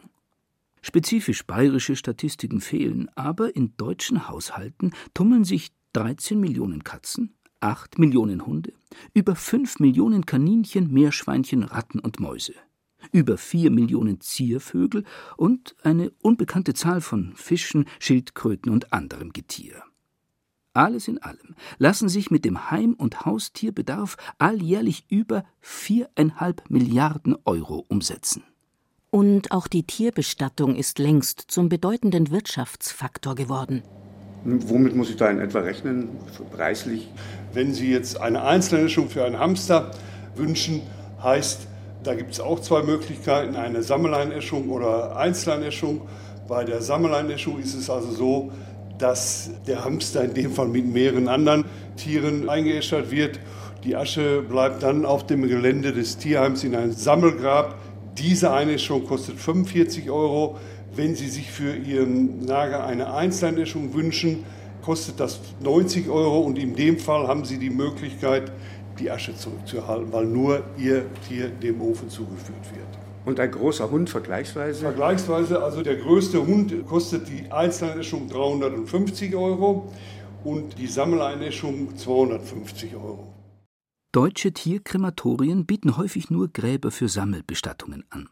Spezifisch 0.81 1.45
bayerische 1.45 1.97
Statistiken 1.97 2.61
fehlen, 2.61 3.09
aber 3.15 3.55
in 3.55 3.75
deutschen 3.75 4.29
Haushalten 4.29 4.91
tummeln 5.13 5.43
sich 5.43 5.71
13 5.93 6.39
Millionen 6.39 6.83
Katzen, 6.85 7.35
8 7.61 7.99
Millionen 7.99 8.45
Hunde, 8.45 8.73
über 9.13 9.35
5 9.35 9.79
Millionen 9.79 10.25
Kaninchen, 10.25 10.91
Meerschweinchen, 10.91 11.63
Ratten 11.63 11.99
und 11.99 12.19
Mäuse, 12.19 12.53
über 13.11 13.37
4 13.37 13.71
Millionen 13.71 14.21
Ziervögel 14.21 15.03
und 15.37 15.75
eine 15.83 16.11
unbekannte 16.21 16.73
Zahl 16.73 17.01
von 17.01 17.33
Fischen, 17.35 17.85
Schildkröten 17.99 18.71
und 18.71 18.93
anderem 18.93 19.33
Getier. 19.33 19.83
Alles 20.73 21.07
in 21.07 21.17
allem 21.17 21.55
lassen 21.77 22.09
sich 22.09 22.31
mit 22.31 22.45
dem 22.45 22.71
Heim- 22.71 22.93
und 22.93 23.25
Haustierbedarf 23.25 24.17
alljährlich 24.37 25.05
über 25.09 25.43
viereinhalb 25.59 26.69
Milliarden 26.69 27.35
Euro 27.43 27.85
umsetzen. 27.87 28.43
Und 29.11 29.51
auch 29.51 29.67
die 29.67 29.83
Tierbestattung 29.83 30.75
ist 30.75 30.99
längst 30.99 31.39
zum 31.47 31.67
bedeutenden 31.67 32.29
Wirtschaftsfaktor 32.29 33.33
geworden. 33.33 33.83
Womit 34.43 34.95
muss 34.95 35.09
ich 35.09 35.17
da 35.17 35.29
in 35.29 35.39
etwa 35.39 35.59
rechnen, 35.59 36.09
preislich? 36.51 37.09
Wenn 37.53 37.73
Sie 37.73 37.91
jetzt 37.91 38.21
eine 38.21 38.43
Einzelnäschung 38.43 39.09
für 39.09 39.25
einen 39.25 39.37
Hamster 39.37 39.91
wünschen, 40.35 40.81
heißt, 41.21 41.67
da 42.03 42.15
gibt 42.15 42.31
es 42.31 42.39
auch 42.39 42.61
zwei 42.61 42.81
Möglichkeiten, 42.83 43.57
eine 43.57 43.83
Sammeleinäschung 43.83 44.69
oder 44.69 45.17
Einzeleinäschung. 45.17 46.01
Bei 46.47 46.63
der 46.63 46.81
Sammeleinäschung 46.81 47.59
ist 47.59 47.75
es 47.75 47.89
also 47.89 48.11
so, 48.11 48.51
dass 48.97 49.51
der 49.67 49.83
Hamster 49.83 50.23
in 50.23 50.33
dem 50.33 50.51
Fall 50.51 50.67
mit 50.67 50.85
mehreren 50.85 51.27
anderen 51.27 51.65
Tieren 51.97 52.47
eingeäschert 52.47 53.11
wird. 53.11 53.39
Die 53.83 53.95
Asche 53.95 54.41
bleibt 54.41 54.83
dann 54.83 55.05
auf 55.05 55.25
dem 55.25 55.47
Gelände 55.47 55.91
des 55.91 56.17
Tierheims 56.17 56.63
in 56.63 56.75
ein 56.75 56.93
Sammelgrab. 56.93 57.75
Diese 58.17 58.51
Einäschung 58.51 59.05
kostet 59.05 59.37
45 59.37 60.09
Euro. 60.09 60.57
Wenn 60.95 61.15
Sie 61.15 61.27
sich 61.27 61.51
für 61.51 61.75
Ihren 61.75 62.45
Lager 62.45 62.85
eine 62.85 63.13
Einzeleinäschung 63.13 63.93
wünschen, 63.93 64.43
kostet 64.81 65.19
das 65.19 65.39
90 65.61 66.09
Euro 66.09 66.39
und 66.39 66.57
in 66.57 66.75
dem 66.75 66.97
Fall 66.97 67.27
haben 67.27 67.45
Sie 67.45 67.57
die 67.57 67.69
Möglichkeit, 67.69 68.51
die 68.99 69.11
Asche 69.11 69.35
zurückzuhalten, 69.35 70.11
weil 70.11 70.25
nur 70.25 70.63
Ihr 70.77 71.05
Tier 71.27 71.49
dem 71.49 71.81
Ofen 71.81 72.09
zugeführt 72.09 72.65
wird. 72.73 72.87
Und 73.25 73.39
ein 73.39 73.51
großer 73.51 73.91
Hund 73.91 74.09
vergleichsweise? 74.09 74.81
Vergleichsweise, 74.81 75.61
also 75.61 75.83
der 75.83 75.97
größte 75.97 76.45
Hund 76.45 76.73
kostet 76.87 77.27
die 77.27 77.51
Einzeleinäschung 77.51 78.27
350 78.27 79.35
Euro 79.35 79.91
und 80.43 80.77
die 80.79 80.87
Sammeleinäschung 80.87 81.95
250 81.95 82.95
Euro. 82.95 83.33
Deutsche 84.11 84.53
Tierkrematorien 84.53 85.65
bieten 85.65 85.97
häufig 85.97 86.31
nur 86.31 86.47
Gräber 86.47 86.89
für 86.89 87.09
Sammelbestattungen 87.09 88.05
an. 88.09 88.29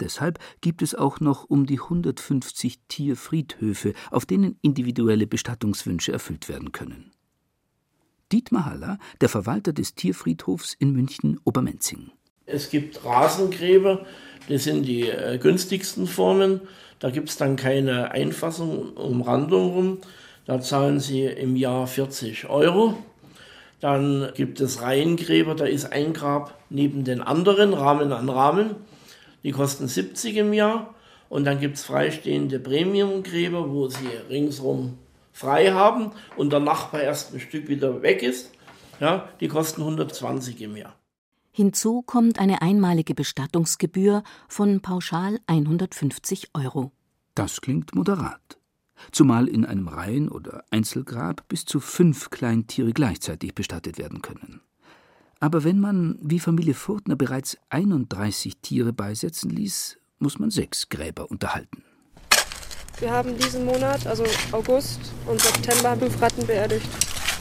Deshalb 0.00 0.38
gibt 0.60 0.82
es 0.82 0.94
auch 0.94 1.20
noch 1.20 1.44
um 1.44 1.66
die 1.66 1.80
150 1.80 2.80
Tierfriedhöfe, 2.88 3.94
auf 4.10 4.26
denen 4.26 4.58
individuelle 4.62 5.26
Bestattungswünsche 5.26 6.12
erfüllt 6.12 6.48
werden 6.48 6.72
können. 6.72 7.12
Dietmar 8.32 8.66
Haller, 8.66 8.98
der 9.20 9.28
Verwalter 9.28 9.72
des 9.72 9.94
Tierfriedhofs 9.94 10.74
in 10.74 10.92
München-Obermenzing. 10.92 12.10
Es 12.44 12.70
gibt 12.70 13.04
Rasengräber, 13.04 14.04
das 14.48 14.64
sind 14.64 14.84
die 14.84 15.08
äh, 15.08 15.38
günstigsten 15.38 16.06
Formen. 16.06 16.60
Da 16.98 17.10
gibt 17.10 17.28
es 17.28 17.36
dann 17.36 17.56
keine 17.56 18.12
Einfassung, 18.12 18.94
Umrandung 18.94 19.72
rum. 19.72 19.98
Da 20.44 20.60
zahlen 20.60 21.00
Sie 21.00 21.24
im 21.24 21.56
Jahr 21.56 21.86
40 21.86 22.48
Euro. 22.48 22.96
Dann 23.80 24.30
gibt 24.34 24.60
es 24.60 24.80
Reihengräber, 24.80 25.54
da 25.54 25.66
ist 25.66 25.92
ein 25.92 26.12
Grab 26.12 26.58
neben 26.70 27.04
den 27.04 27.20
anderen, 27.20 27.74
Rahmen 27.74 28.12
an 28.12 28.28
Rahmen. 28.28 28.76
Die 29.42 29.52
kosten 29.52 29.88
70 29.88 30.36
im 30.36 30.52
Jahr. 30.52 30.94
Und 31.28 31.44
dann 31.44 31.58
gibt 31.58 31.76
es 31.76 31.84
freistehende 31.84 32.58
Premiumgräber, 32.60 33.70
wo 33.70 33.88
sie 33.88 34.08
ringsrum 34.28 34.98
frei 35.32 35.72
haben 35.72 36.12
und 36.36 36.52
der 36.52 36.60
Nachbar 36.60 37.02
erst 37.02 37.34
ein 37.34 37.40
Stück 37.40 37.68
wieder 37.68 38.02
weg 38.02 38.22
ist. 38.22 38.52
Ja, 39.00 39.28
die 39.40 39.48
kosten 39.48 39.82
120 39.82 40.60
im 40.62 40.76
Jahr. 40.76 40.94
Hinzu 41.50 42.02
kommt 42.02 42.38
eine 42.38 42.62
einmalige 42.62 43.14
Bestattungsgebühr 43.14 44.22
von 44.48 44.80
pauschal 44.80 45.40
150 45.46 46.50
Euro. 46.54 46.92
Das 47.34 47.60
klingt 47.60 47.94
moderat. 47.94 48.58
Zumal 49.12 49.48
in 49.48 49.64
einem 49.64 49.88
Reihen- 49.88 50.30
oder 50.30 50.64
Einzelgrab 50.70 51.48
bis 51.48 51.64
zu 51.64 51.80
fünf 51.80 52.30
Kleintiere 52.30 52.92
gleichzeitig 52.92 53.54
bestattet 53.54 53.98
werden 53.98 54.22
können. 54.22 54.60
Aber 55.38 55.64
wenn 55.64 55.80
man, 55.80 56.18
wie 56.22 56.40
Familie 56.40 56.74
Furtner, 56.74 57.16
bereits 57.16 57.58
31 57.68 58.56
Tiere 58.62 58.92
beisetzen 58.92 59.50
ließ, 59.50 59.98
muss 60.18 60.38
man 60.38 60.50
sechs 60.50 60.88
Gräber 60.88 61.30
unterhalten. 61.30 61.82
Wir 62.98 63.10
haben 63.10 63.36
diesen 63.36 63.66
Monat, 63.66 64.06
also 64.06 64.24
August 64.52 65.12
und 65.26 65.38
September, 65.38 65.96
fünf 65.96 66.20
Ratten 66.22 66.46
beerdigt. 66.46 66.88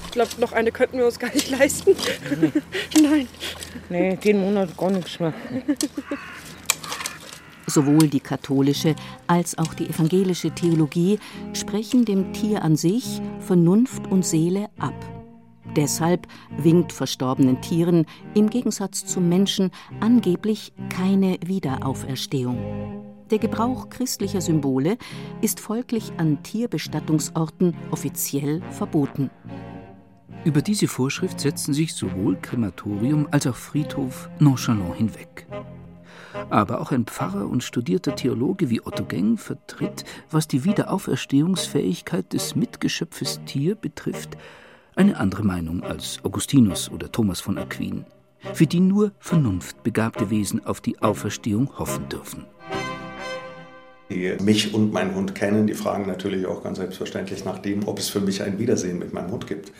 Ich 0.05 0.11
glaube, 0.11 0.31
noch 0.39 0.51
eine 0.51 0.71
könnten 0.71 0.97
wir 0.97 1.05
uns 1.05 1.17
gar 1.17 1.33
nicht 1.33 1.49
leisten. 1.57 1.95
Nein. 3.01 3.27
Nee, 3.89 4.17
den 4.17 4.41
Monat 4.41 4.75
gar 4.77 4.91
nichts 4.91 5.17
mehr. 5.19 5.33
Sowohl 7.67 8.09
die 8.09 8.19
katholische 8.19 8.95
als 9.27 9.57
auch 9.57 9.73
die 9.73 9.89
evangelische 9.89 10.51
Theologie 10.51 11.19
sprechen 11.53 12.05
dem 12.05 12.33
Tier 12.33 12.61
an 12.61 12.75
sich 12.75 13.21
Vernunft 13.39 14.05
und 14.07 14.25
Seele 14.25 14.69
ab. 14.77 14.93
Deshalb 15.75 16.27
winkt 16.57 16.93
verstorbenen 16.93 17.61
Tieren 17.61 18.05
im 18.33 18.49
Gegensatz 18.49 19.05
zum 19.05 19.27
Menschen 19.27 19.71
angeblich 19.99 20.73
keine 20.89 21.37
Wiederauferstehung. 21.45 23.03
Der 23.31 23.39
Gebrauch 23.39 23.89
christlicher 23.89 24.39
Symbole 24.39 24.97
ist 25.41 25.59
folglich 25.59 26.13
an 26.17 26.43
Tierbestattungsorten 26.43 27.75
offiziell 27.91 28.61
verboten. 28.71 29.31
Über 30.43 30.61
diese 30.61 30.87
Vorschrift 30.87 31.39
setzen 31.39 31.73
sich 31.73 31.95
sowohl 31.95 32.37
Krematorium 32.39 33.27
als 33.31 33.47
auch 33.47 33.55
Friedhof 33.55 34.29
nonchalant 34.39 34.95
hinweg. 34.95 35.47
Aber 36.51 36.81
auch 36.81 36.91
ein 36.91 37.05
Pfarrer 37.05 37.47
und 37.47 37.63
studierter 37.63 38.15
Theologe 38.15 38.69
wie 38.69 38.85
Otto 38.85 39.03
Geng 39.05 39.37
vertritt, 39.37 40.05
was 40.29 40.47
die 40.47 40.63
Wiederauferstehungsfähigkeit 40.63 42.31
des 42.31 42.55
Mitgeschöpfes 42.55 43.41
Tier 43.45 43.73
betrifft, 43.73 44.37
eine 44.95 45.17
andere 45.17 45.43
Meinung 45.43 45.83
als 45.83 46.19
Augustinus 46.23 46.89
oder 46.89 47.11
Thomas 47.11 47.41
von 47.41 47.57
Aquin, 47.57 48.05
für 48.53 48.65
die 48.65 48.79
nur 48.79 49.11
vernunftbegabte 49.19 50.29
Wesen 50.29 50.65
auf 50.65 50.81
die 50.81 50.99
Auferstehung 51.01 51.77
hoffen 51.77 52.07
dürfen. 52.09 52.45
Die 54.09 54.37
mich 54.41 54.73
und 54.73 54.93
meinen 54.93 55.15
Hund 55.15 55.33
kennen, 55.33 55.67
die 55.67 55.73
fragen 55.73 56.05
natürlich 56.05 56.45
auch 56.45 56.63
ganz 56.63 56.77
selbstverständlich 56.77 57.43
nach 57.43 57.59
dem, 57.59 57.87
ob 57.87 57.99
es 57.99 58.09
für 58.09 58.21
mich 58.21 58.43
ein 58.43 58.59
Wiedersehen 58.59 58.99
mit 58.99 59.13
meinem 59.13 59.31
Hund 59.31 59.47
gibt. 59.47 59.71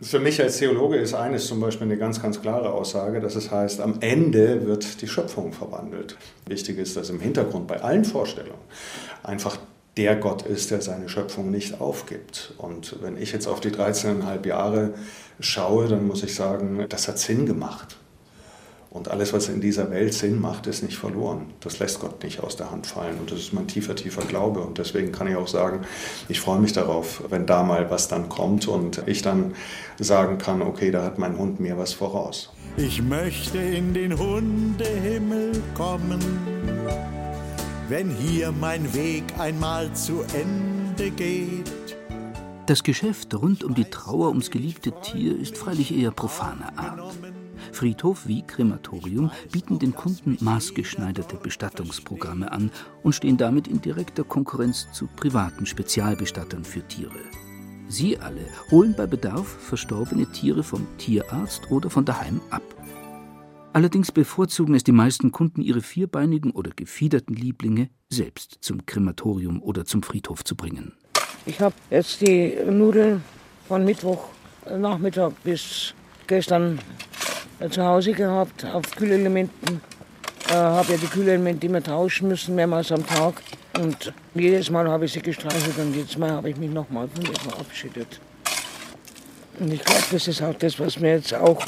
Für 0.00 0.18
mich 0.18 0.40
als 0.40 0.58
Theologe 0.58 0.96
ist 0.96 1.14
eines 1.14 1.46
zum 1.46 1.60
Beispiel 1.60 1.86
eine 1.86 1.98
ganz, 1.98 2.20
ganz 2.20 2.40
klare 2.40 2.72
Aussage, 2.72 3.20
dass 3.20 3.36
es 3.36 3.50
heißt, 3.50 3.80
am 3.80 3.98
Ende 4.00 4.66
wird 4.66 5.02
die 5.02 5.06
Schöpfung 5.06 5.52
verwandelt. 5.52 6.16
Wichtig 6.46 6.78
ist, 6.78 6.96
dass 6.96 7.10
im 7.10 7.20
Hintergrund 7.20 7.66
bei 7.66 7.80
allen 7.80 8.04
Vorstellungen 8.04 8.58
einfach 9.22 9.58
der 9.96 10.16
Gott 10.16 10.42
ist, 10.42 10.70
der 10.70 10.80
seine 10.80 11.08
Schöpfung 11.08 11.50
nicht 11.50 11.80
aufgibt. 11.80 12.54
Und 12.58 12.96
wenn 13.02 13.16
ich 13.16 13.32
jetzt 13.32 13.46
auf 13.46 13.60
die 13.60 13.70
13,5 13.70 14.46
Jahre 14.46 14.94
schaue, 15.40 15.88
dann 15.88 16.06
muss 16.06 16.22
ich 16.22 16.34
sagen, 16.34 16.84
das 16.88 17.08
hat 17.08 17.18
Sinn 17.18 17.46
gemacht. 17.46 17.96
Und 18.94 19.08
alles, 19.08 19.32
was 19.32 19.48
in 19.48 19.60
dieser 19.60 19.90
Welt 19.90 20.14
Sinn 20.14 20.40
macht, 20.40 20.68
ist 20.68 20.84
nicht 20.84 20.96
verloren. 20.96 21.46
Das 21.58 21.80
lässt 21.80 21.98
Gott 21.98 22.22
nicht 22.22 22.38
aus 22.44 22.54
der 22.54 22.70
Hand 22.70 22.86
fallen. 22.86 23.18
Und 23.18 23.32
das 23.32 23.40
ist 23.40 23.52
mein 23.52 23.66
tiefer, 23.66 23.96
tiefer 23.96 24.22
Glaube. 24.22 24.60
Und 24.60 24.78
deswegen 24.78 25.10
kann 25.10 25.26
ich 25.26 25.34
auch 25.34 25.48
sagen, 25.48 25.80
ich 26.28 26.40
freue 26.40 26.60
mich 26.60 26.72
darauf, 26.74 27.24
wenn 27.28 27.44
da 27.44 27.64
mal 27.64 27.90
was 27.90 28.06
dann 28.06 28.28
kommt 28.28 28.68
und 28.68 29.02
ich 29.06 29.20
dann 29.20 29.54
sagen 29.98 30.38
kann, 30.38 30.62
okay, 30.62 30.92
da 30.92 31.02
hat 31.02 31.18
mein 31.18 31.36
Hund 31.36 31.58
mir 31.58 31.76
was 31.76 31.92
voraus. 31.92 32.52
Ich 32.76 33.02
möchte 33.02 33.58
in 33.58 33.94
den 33.94 34.16
Hundehimmel 34.16 35.60
kommen, 35.74 36.20
wenn 37.88 38.10
hier 38.10 38.52
mein 38.52 38.94
Weg 38.94 39.24
einmal 39.38 39.92
zu 39.92 40.22
Ende 40.34 41.10
geht. 41.10 41.96
Das 42.66 42.82
Geschäft 42.82 43.34
rund 43.34 43.62
um 43.62 43.74
die 43.74 43.84
Trauer 43.84 44.28
ums 44.28 44.50
geliebte 44.50 44.92
Tier 45.02 45.38
ist 45.38 45.58
freilich 45.58 45.94
eher 45.94 46.10
profaner 46.10 46.72
Art. 46.78 47.14
Friedhof 47.72 48.26
wie 48.26 48.42
Krematorium 48.42 49.30
bieten 49.52 49.78
den 49.78 49.94
Kunden 49.94 50.38
maßgeschneiderte 50.40 51.36
Bestattungsprogramme 51.36 52.50
an 52.50 52.70
und 53.02 53.14
stehen 53.14 53.36
damit 53.36 53.68
in 53.68 53.82
direkter 53.82 54.24
Konkurrenz 54.24 54.86
zu 54.92 55.06
privaten 55.06 55.66
Spezialbestattern 55.66 56.64
für 56.64 56.86
Tiere. 56.86 57.20
Sie 57.88 58.18
alle 58.18 58.46
holen 58.70 58.94
bei 58.96 59.06
Bedarf 59.06 59.46
verstorbene 59.46 60.26
Tiere 60.32 60.62
vom 60.62 60.86
Tierarzt 60.96 61.70
oder 61.70 61.90
von 61.90 62.04
daheim 62.04 62.40
ab. 62.50 62.62
Allerdings 63.74 64.12
bevorzugen 64.12 64.76
es 64.76 64.84
die 64.84 64.92
meisten 64.92 65.32
Kunden, 65.32 65.60
ihre 65.60 65.80
vierbeinigen 65.80 66.52
oder 66.52 66.70
gefiederten 66.70 67.34
Lieblinge 67.34 67.88
selbst 68.08 68.58
zum 68.60 68.86
Krematorium 68.86 69.60
oder 69.60 69.84
zum 69.84 70.04
Friedhof 70.04 70.44
zu 70.44 70.54
bringen. 70.54 70.92
Ich 71.44 71.60
habe 71.60 71.74
jetzt 71.90 72.20
die 72.20 72.56
Nudeln 72.70 73.24
von 73.66 73.84
Mittwoch 73.84 74.28
Nachmittag 74.70 75.32
bis 75.42 75.92
gestern 76.28 76.78
zu 77.68 77.84
Hause 77.84 78.12
gehabt 78.12 78.64
auf 78.64 78.84
Kühlelementen. 78.94 79.80
Äh, 80.50 80.52
habe 80.52 80.92
ja 80.92 80.98
die 80.98 81.08
Kühlelemente 81.08 81.66
immer 81.66 81.82
tauschen 81.82 82.28
müssen, 82.28 82.54
mehrmals 82.54 82.92
am 82.92 83.04
Tag. 83.04 83.42
Und 83.80 84.12
jedes 84.36 84.70
Mal 84.70 84.88
habe 84.88 85.06
ich 85.06 85.14
sie 85.14 85.20
gestreichelt 85.20 85.76
und 85.78 85.94
jedes 85.94 86.16
Mal 86.16 86.30
habe 86.30 86.48
ich 86.50 86.56
mich 86.56 86.70
nochmal 86.70 87.08
von 87.08 87.24
ihr 87.24 87.40
verabschiedet. 87.40 88.20
Und 89.58 89.72
ich 89.72 89.84
glaube, 89.84 90.04
das 90.12 90.28
ist 90.28 90.42
auch 90.42 90.54
das, 90.54 90.78
was 90.78 91.00
mir 91.00 91.16
jetzt 91.16 91.34
auch 91.34 91.60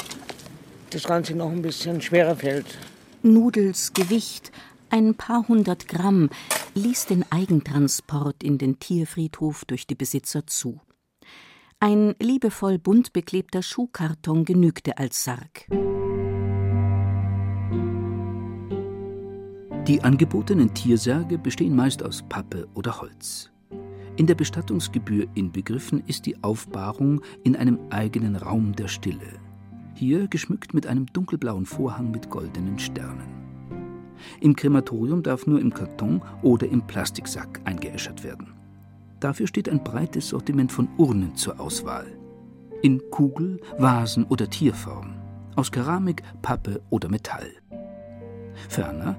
das 0.91 1.05
Ganze 1.05 1.35
noch 1.35 1.51
ein 1.51 1.63
bisschen 1.63 2.01
schwerer 2.01 2.37
fällt. 2.37 2.79
Nudels 3.23 3.93
Gewicht, 3.93 4.53
ein 4.91 5.15
paar 5.15 5.49
hundert 5.49 5.89
Gramm, 5.89 6.31
ließ 6.75 7.07
den 7.07 7.25
Eigentransport 7.31 8.43
in 8.43 8.59
den 8.59 8.79
Tierfriedhof 8.79 9.65
durch 9.65 9.87
die 9.87 9.95
Besitzer 9.95 10.47
zu. 10.47 10.81
Ein 11.81 12.15
liebevoll 12.21 12.79
bunt 12.79 13.13
beklebter 13.13 13.63
Schuhkarton 13.63 14.45
genügte 14.45 14.97
als 14.99 15.25
Sarg. 15.25 15.67
Die 19.87 20.03
angebotenen 20.03 20.75
Tiersärge 20.75 21.39
bestehen 21.39 21.77
meist 21.77 22.03
aus 22.03 22.25
Pappe 22.29 22.67
oder 22.75 23.01
Holz. 23.01 23.51
In 24.17 24.27
der 24.27 24.35
Bestattungsgebühr 24.35 25.29
inbegriffen 25.35 26.03
ist 26.07 26.27
die 26.27 26.43
Aufbahrung 26.43 27.21
in 27.45 27.55
einem 27.55 27.79
eigenen 27.91 28.35
Raum 28.35 28.75
der 28.75 28.89
Stille. 28.89 29.39
Hier 29.97 30.29
geschmückt 30.29 30.75
mit 30.75 30.87
einem 30.87 31.07
dunkelblauen 31.07 31.65
Vorhang 31.65 32.11
mit 32.11 32.29
goldenen 32.29 32.79
Sternen. 32.79 33.35
Im 34.43 34.55
Krematorium 34.55 35.23
darf 35.23 35.47
nur 35.47 35.59
im 35.59 35.73
Karton 35.73 36.21
oder 36.43 36.69
im 36.69 36.87
Plastiksack 36.87 37.61
eingeäschert 37.65 38.23
werden. 38.23 38.53
Dafür 39.21 39.47
steht 39.47 39.71
ein 39.71 39.83
breites 39.83 40.29
Sortiment 40.29 40.71
von 40.71 40.89
Urnen 40.99 41.35
zur 41.35 41.59
Auswahl. 41.59 42.07
In 42.83 43.01
Kugel, 43.11 43.59
Vasen 43.79 44.25
oder 44.25 44.51
Tierform, 44.51 45.15
aus 45.55 45.73
Keramik, 45.73 46.23
Pappe 46.43 46.83
oder 46.91 47.09
Metall. 47.09 47.49
Ferner 48.69 49.17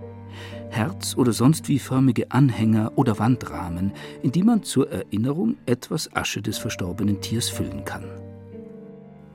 Herz- 0.69 1.17
oder 1.17 1.33
sonst 1.33 1.69
wie 1.69 1.79
förmige 1.79 2.29
Anhänger 2.29 2.91
oder 2.97 3.17
Wandrahmen, 3.17 3.93
in 4.21 4.31
die 4.31 4.43
man 4.43 4.61
zur 4.61 4.91
Erinnerung 4.91 5.55
etwas 5.65 6.15
Asche 6.15 6.43
des 6.43 6.59
verstorbenen 6.59 7.19
Tiers 7.19 7.49
füllen 7.49 7.83
kann. 7.83 8.05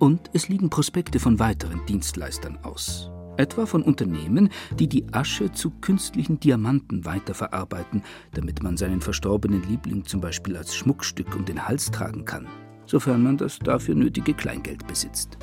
Und 0.03 0.31
es 0.33 0.49
liegen 0.49 0.69
Prospekte 0.69 1.21
von 1.21 1.39
weiteren 1.39 1.87
Dienstleistern 1.87 2.59
aus 2.65 3.09
etwa 3.37 3.67
von 3.67 3.85
Unternehmen, 3.85 4.51
die 4.77 4.89
die 4.89 5.07
Asche 5.13 5.53
zu 5.53 5.71
künstlichen 5.71 6.41
Diamanten 6.41 7.05
weiterverarbeiten, 7.05 8.03
damit 8.35 8.65
man 8.65 8.77
seinen 8.77 9.01
verstorbenen 9.01 9.63
Liebling 9.69 10.05
zum 10.05 10.21
Beispiel 10.21 10.57
als 10.57 10.75
Schmuckstück 10.75 11.37
um 11.37 11.45
den 11.45 11.69
Hals 11.69 11.93
tragen 11.93 12.25
kann, 12.25 12.49
sofern 12.85 13.23
man 13.23 13.37
das 13.37 13.61
dafür 13.61 13.95
nötige 13.95 14.35
Kleingeld 14.35 14.89
besitzt. 14.89 15.39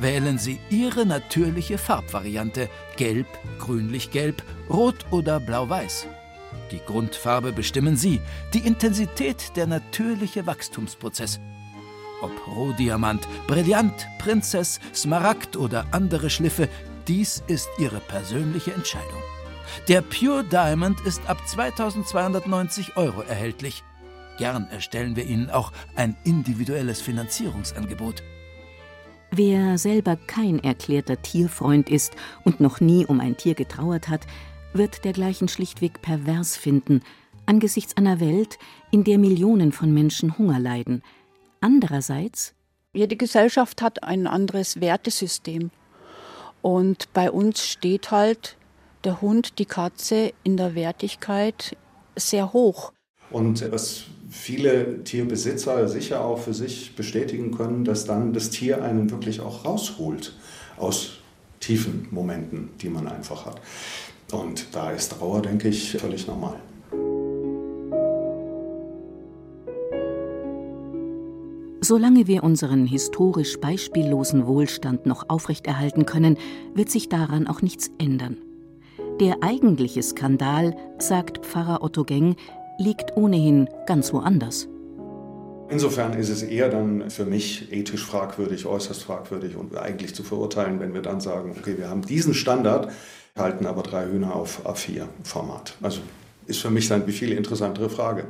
Wählen 0.00 0.38
Sie 0.38 0.58
Ihre 0.70 1.04
natürliche 1.04 1.76
Farbvariante 1.76 2.70
gelb, 2.96 3.26
grünlich-gelb, 3.58 4.42
rot 4.70 5.04
oder 5.10 5.38
blau-weiß. 5.38 6.06
Die 6.70 6.80
Grundfarbe 6.86 7.52
bestimmen 7.52 7.96
Sie, 7.96 8.20
die 8.54 8.66
Intensität 8.66 9.54
der 9.54 9.66
natürliche 9.66 10.46
Wachstumsprozess– 10.46 11.40
ob 12.24 12.56
Rohdiamant, 12.56 13.28
Brillant, 13.46 14.08
Prinzess, 14.18 14.80
Smaragd 14.94 15.56
oder 15.56 15.86
andere 15.92 16.30
Schliffe, 16.30 16.68
dies 17.06 17.44
ist 17.48 17.68
Ihre 17.78 18.00
persönliche 18.00 18.72
Entscheidung. 18.72 19.22
Der 19.88 20.00
Pure 20.00 20.44
Diamond 20.44 21.00
ist 21.02 21.28
ab 21.28 21.36
2290 21.46 22.96
Euro 22.96 23.20
erhältlich. 23.20 23.82
Gern 24.38 24.66
erstellen 24.70 25.16
wir 25.16 25.26
Ihnen 25.26 25.50
auch 25.50 25.72
ein 25.96 26.16
individuelles 26.24 27.02
Finanzierungsangebot. 27.02 28.22
Wer 29.30 29.76
selber 29.76 30.16
kein 30.16 30.62
erklärter 30.62 31.20
Tierfreund 31.20 31.90
ist 31.90 32.14
und 32.44 32.60
noch 32.60 32.80
nie 32.80 33.04
um 33.04 33.20
ein 33.20 33.36
Tier 33.36 33.54
getrauert 33.54 34.08
hat, 34.08 34.26
wird 34.72 35.04
dergleichen 35.04 35.48
schlichtweg 35.48 36.00
pervers 36.00 36.56
finden, 36.56 37.02
angesichts 37.44 37.96
einer 37.96 38.18
Welt, 38.20 38.58
in 38.90 39.04
der 39.04 39.18
Millionen 39.18 39.72
von 39.72 39.92
Menschen 39.92 40.38
Hunger 40.38 40.58
leiden– 40.58 41.02
Andererseits 41.64 42.52
jede 42.92 43.16
Gesellschaft 43.16 43.80
hat 43.80 44.02
ein 44.02 44.26
anderes 44.26 44.82
Wertesystem. 44.82 45.70
Und 46.60 47.10
bei 47.14 47.30
uns 47.30 47.66
steht 47.66 48.10
halt 48.10 48.58
der 49.02 49.22
Hund, 49.22 49.58
die 49.58 49.64
Katze 49.64 50.34
in 50.42 50.58
der 50.58 50.74
Wertigkeit 50.74 51.74
sehr 52.16 52.52
hoch. 52.52 52.92
Und 53.30 53.72
was 53.72 54.02
viele 54.28 55.04
Tierbesitzer 55.04 55.88
sicher 55.88 56.22
auch 56.22 56.38
für 56.38 56.52
sich 56.52 56.94
bestätigen 56.96 57.56
können, 57.56 57.82
dass 57.82 58.04
dann 58.04 58.34
das 58.34 58.50
Tier 58.50 58.82
einen 58.82 59.10
wirklich 59.10 59.40
auch 59.40 59.64
rausholt 59.64 60.36
aus 60.76 61.12
tiefen 61.60 62.08
Momenten, 62.10 62.68
die 62.82 62.90
man 62.90 63.08
einfach 63.08 63.46
hat. 63.46 63.62
Und 64.32 64.66
da 64.72 64.90
ist 64.90 65.12
Trauer, 65.12 65.40
denke 65.40 65.68
ich, 65.68 65.92
völlig 65.92 66.26
normal. 66.26 66.60
Solange 71.84 72.26
wir 72.26 72.44
unseren 72.44 72.86
historisch 72.86 73.60
beispiellosen 73.60 74.46
Wohlstand 74.46 75.04
noch 75.04 75.28
aufrechterhalten 75.28 76.06
können, 76.06 76.38
wird 76.74 76.88
sich 76.88 77.10
daran 77.10 77.46
auch 77.46 77.60
nichts 77.60 77.90
ändern. 77.98 78.38
Der 79.20 79.42
eigentliche 79.42 80.02
Skandal, 80.02 80.74
sagt 80.98 81.44
Pfarrer 81.44 81.82
Otto 81.82 82.04
Geng, 82.04 82.36
liegt 82.78 83.18
ohnehin 83.18 83.68
ganz 83.86 84.14
woanders. 84.14 84.66
Insofern 85.68 86.14
ist 86.14 86.30
es 86.30 86.42
eher 86.42 86.70
dann 86.70 87.10
für 87.10 87.26
mich 87.26 87.70
ethisch 87.70 88.06
fragwürdig, 88.06 88.64
äußerst 88.64 89.02
fragwürdig 89.02 89.54
und 89.54 89.76
eigentlich 89.76 90.14
zu 90.14 90.22
verurteilen, 90.22 90.80
wenn 90.80 90.94
wir 90.94 91.02
dann 91.02 91.20
sagen, 91.20 91.54
okay, 91.54 91.76
wir 91.76 91.90
haben 91.90 92.00
diesen 92.00 92.32
Standard, 92.32 92.92
halten 93.36 93.66
aber 93.66 93.82
drei 93.82 94.06
Hühner 94.06 94.34
auf 94.34 94.66
A4-Format. 94.66 95.74
Also 95.82 96.00
ist 96.46 96.62
für 96.62 96.70
mich 96.70 96.88
dann 96.88 97.02
eine 97.02 97.12
viel 97.12 97.32
interessantere 97.32 97.90
Frage. 97.90 98.24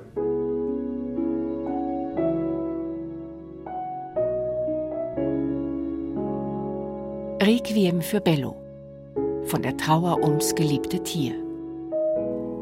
Requiem 7.44 8.00
für 8.00 8.22
Bello 8.22 8.56
von 9.44 9.60
der 9.60 9.76
Trauer 9.76 10.22
ums 10.22 10.54
geliebte 10.54 11.02
Tier. 11.02 11.34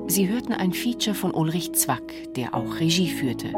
Sie 0.08 0.28
hörten 0.28 0.52
ein 0.52 0.72
Feature 0.72 1.14
von 1.14 1.32
Ulrich 1.32 1.72
Zwack, 1.74 2.02
der 2.34 2.52
auch 2.52 2.80
Regie 2.80 3.08
führte. 3.08 3.54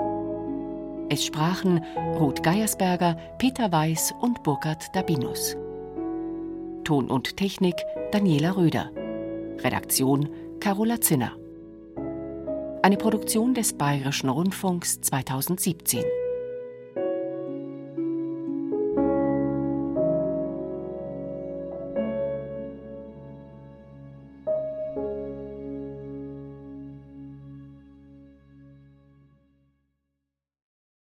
Es 1.08 1.24
sprachen 1.24 1.82
Ruth 2.18 2.42
Geiersberger, 2.42 3.16
Peter 3.38 3.72
Weiß 3.72 4.12
und 4.20 4.42
Burkhard 4.42 4.94
Dabinus. 4.94 5.56
Ton 6.84 7.08
und 7.08 7.38
Technik 7.38 7.76
Daniela 8.12 8.54
Röder. 8.58 8.90
Redaktion 9.60 10.28
Carola 10.60 11.00
Zinner. 11.00 11.32
Eine 12.82 12.98
Produktion 12.98 13.54
des 13.54 13.72
Bayerischen 13.72 14.28
Rundfunks 14.28 15.00
2017. 15.00 16.04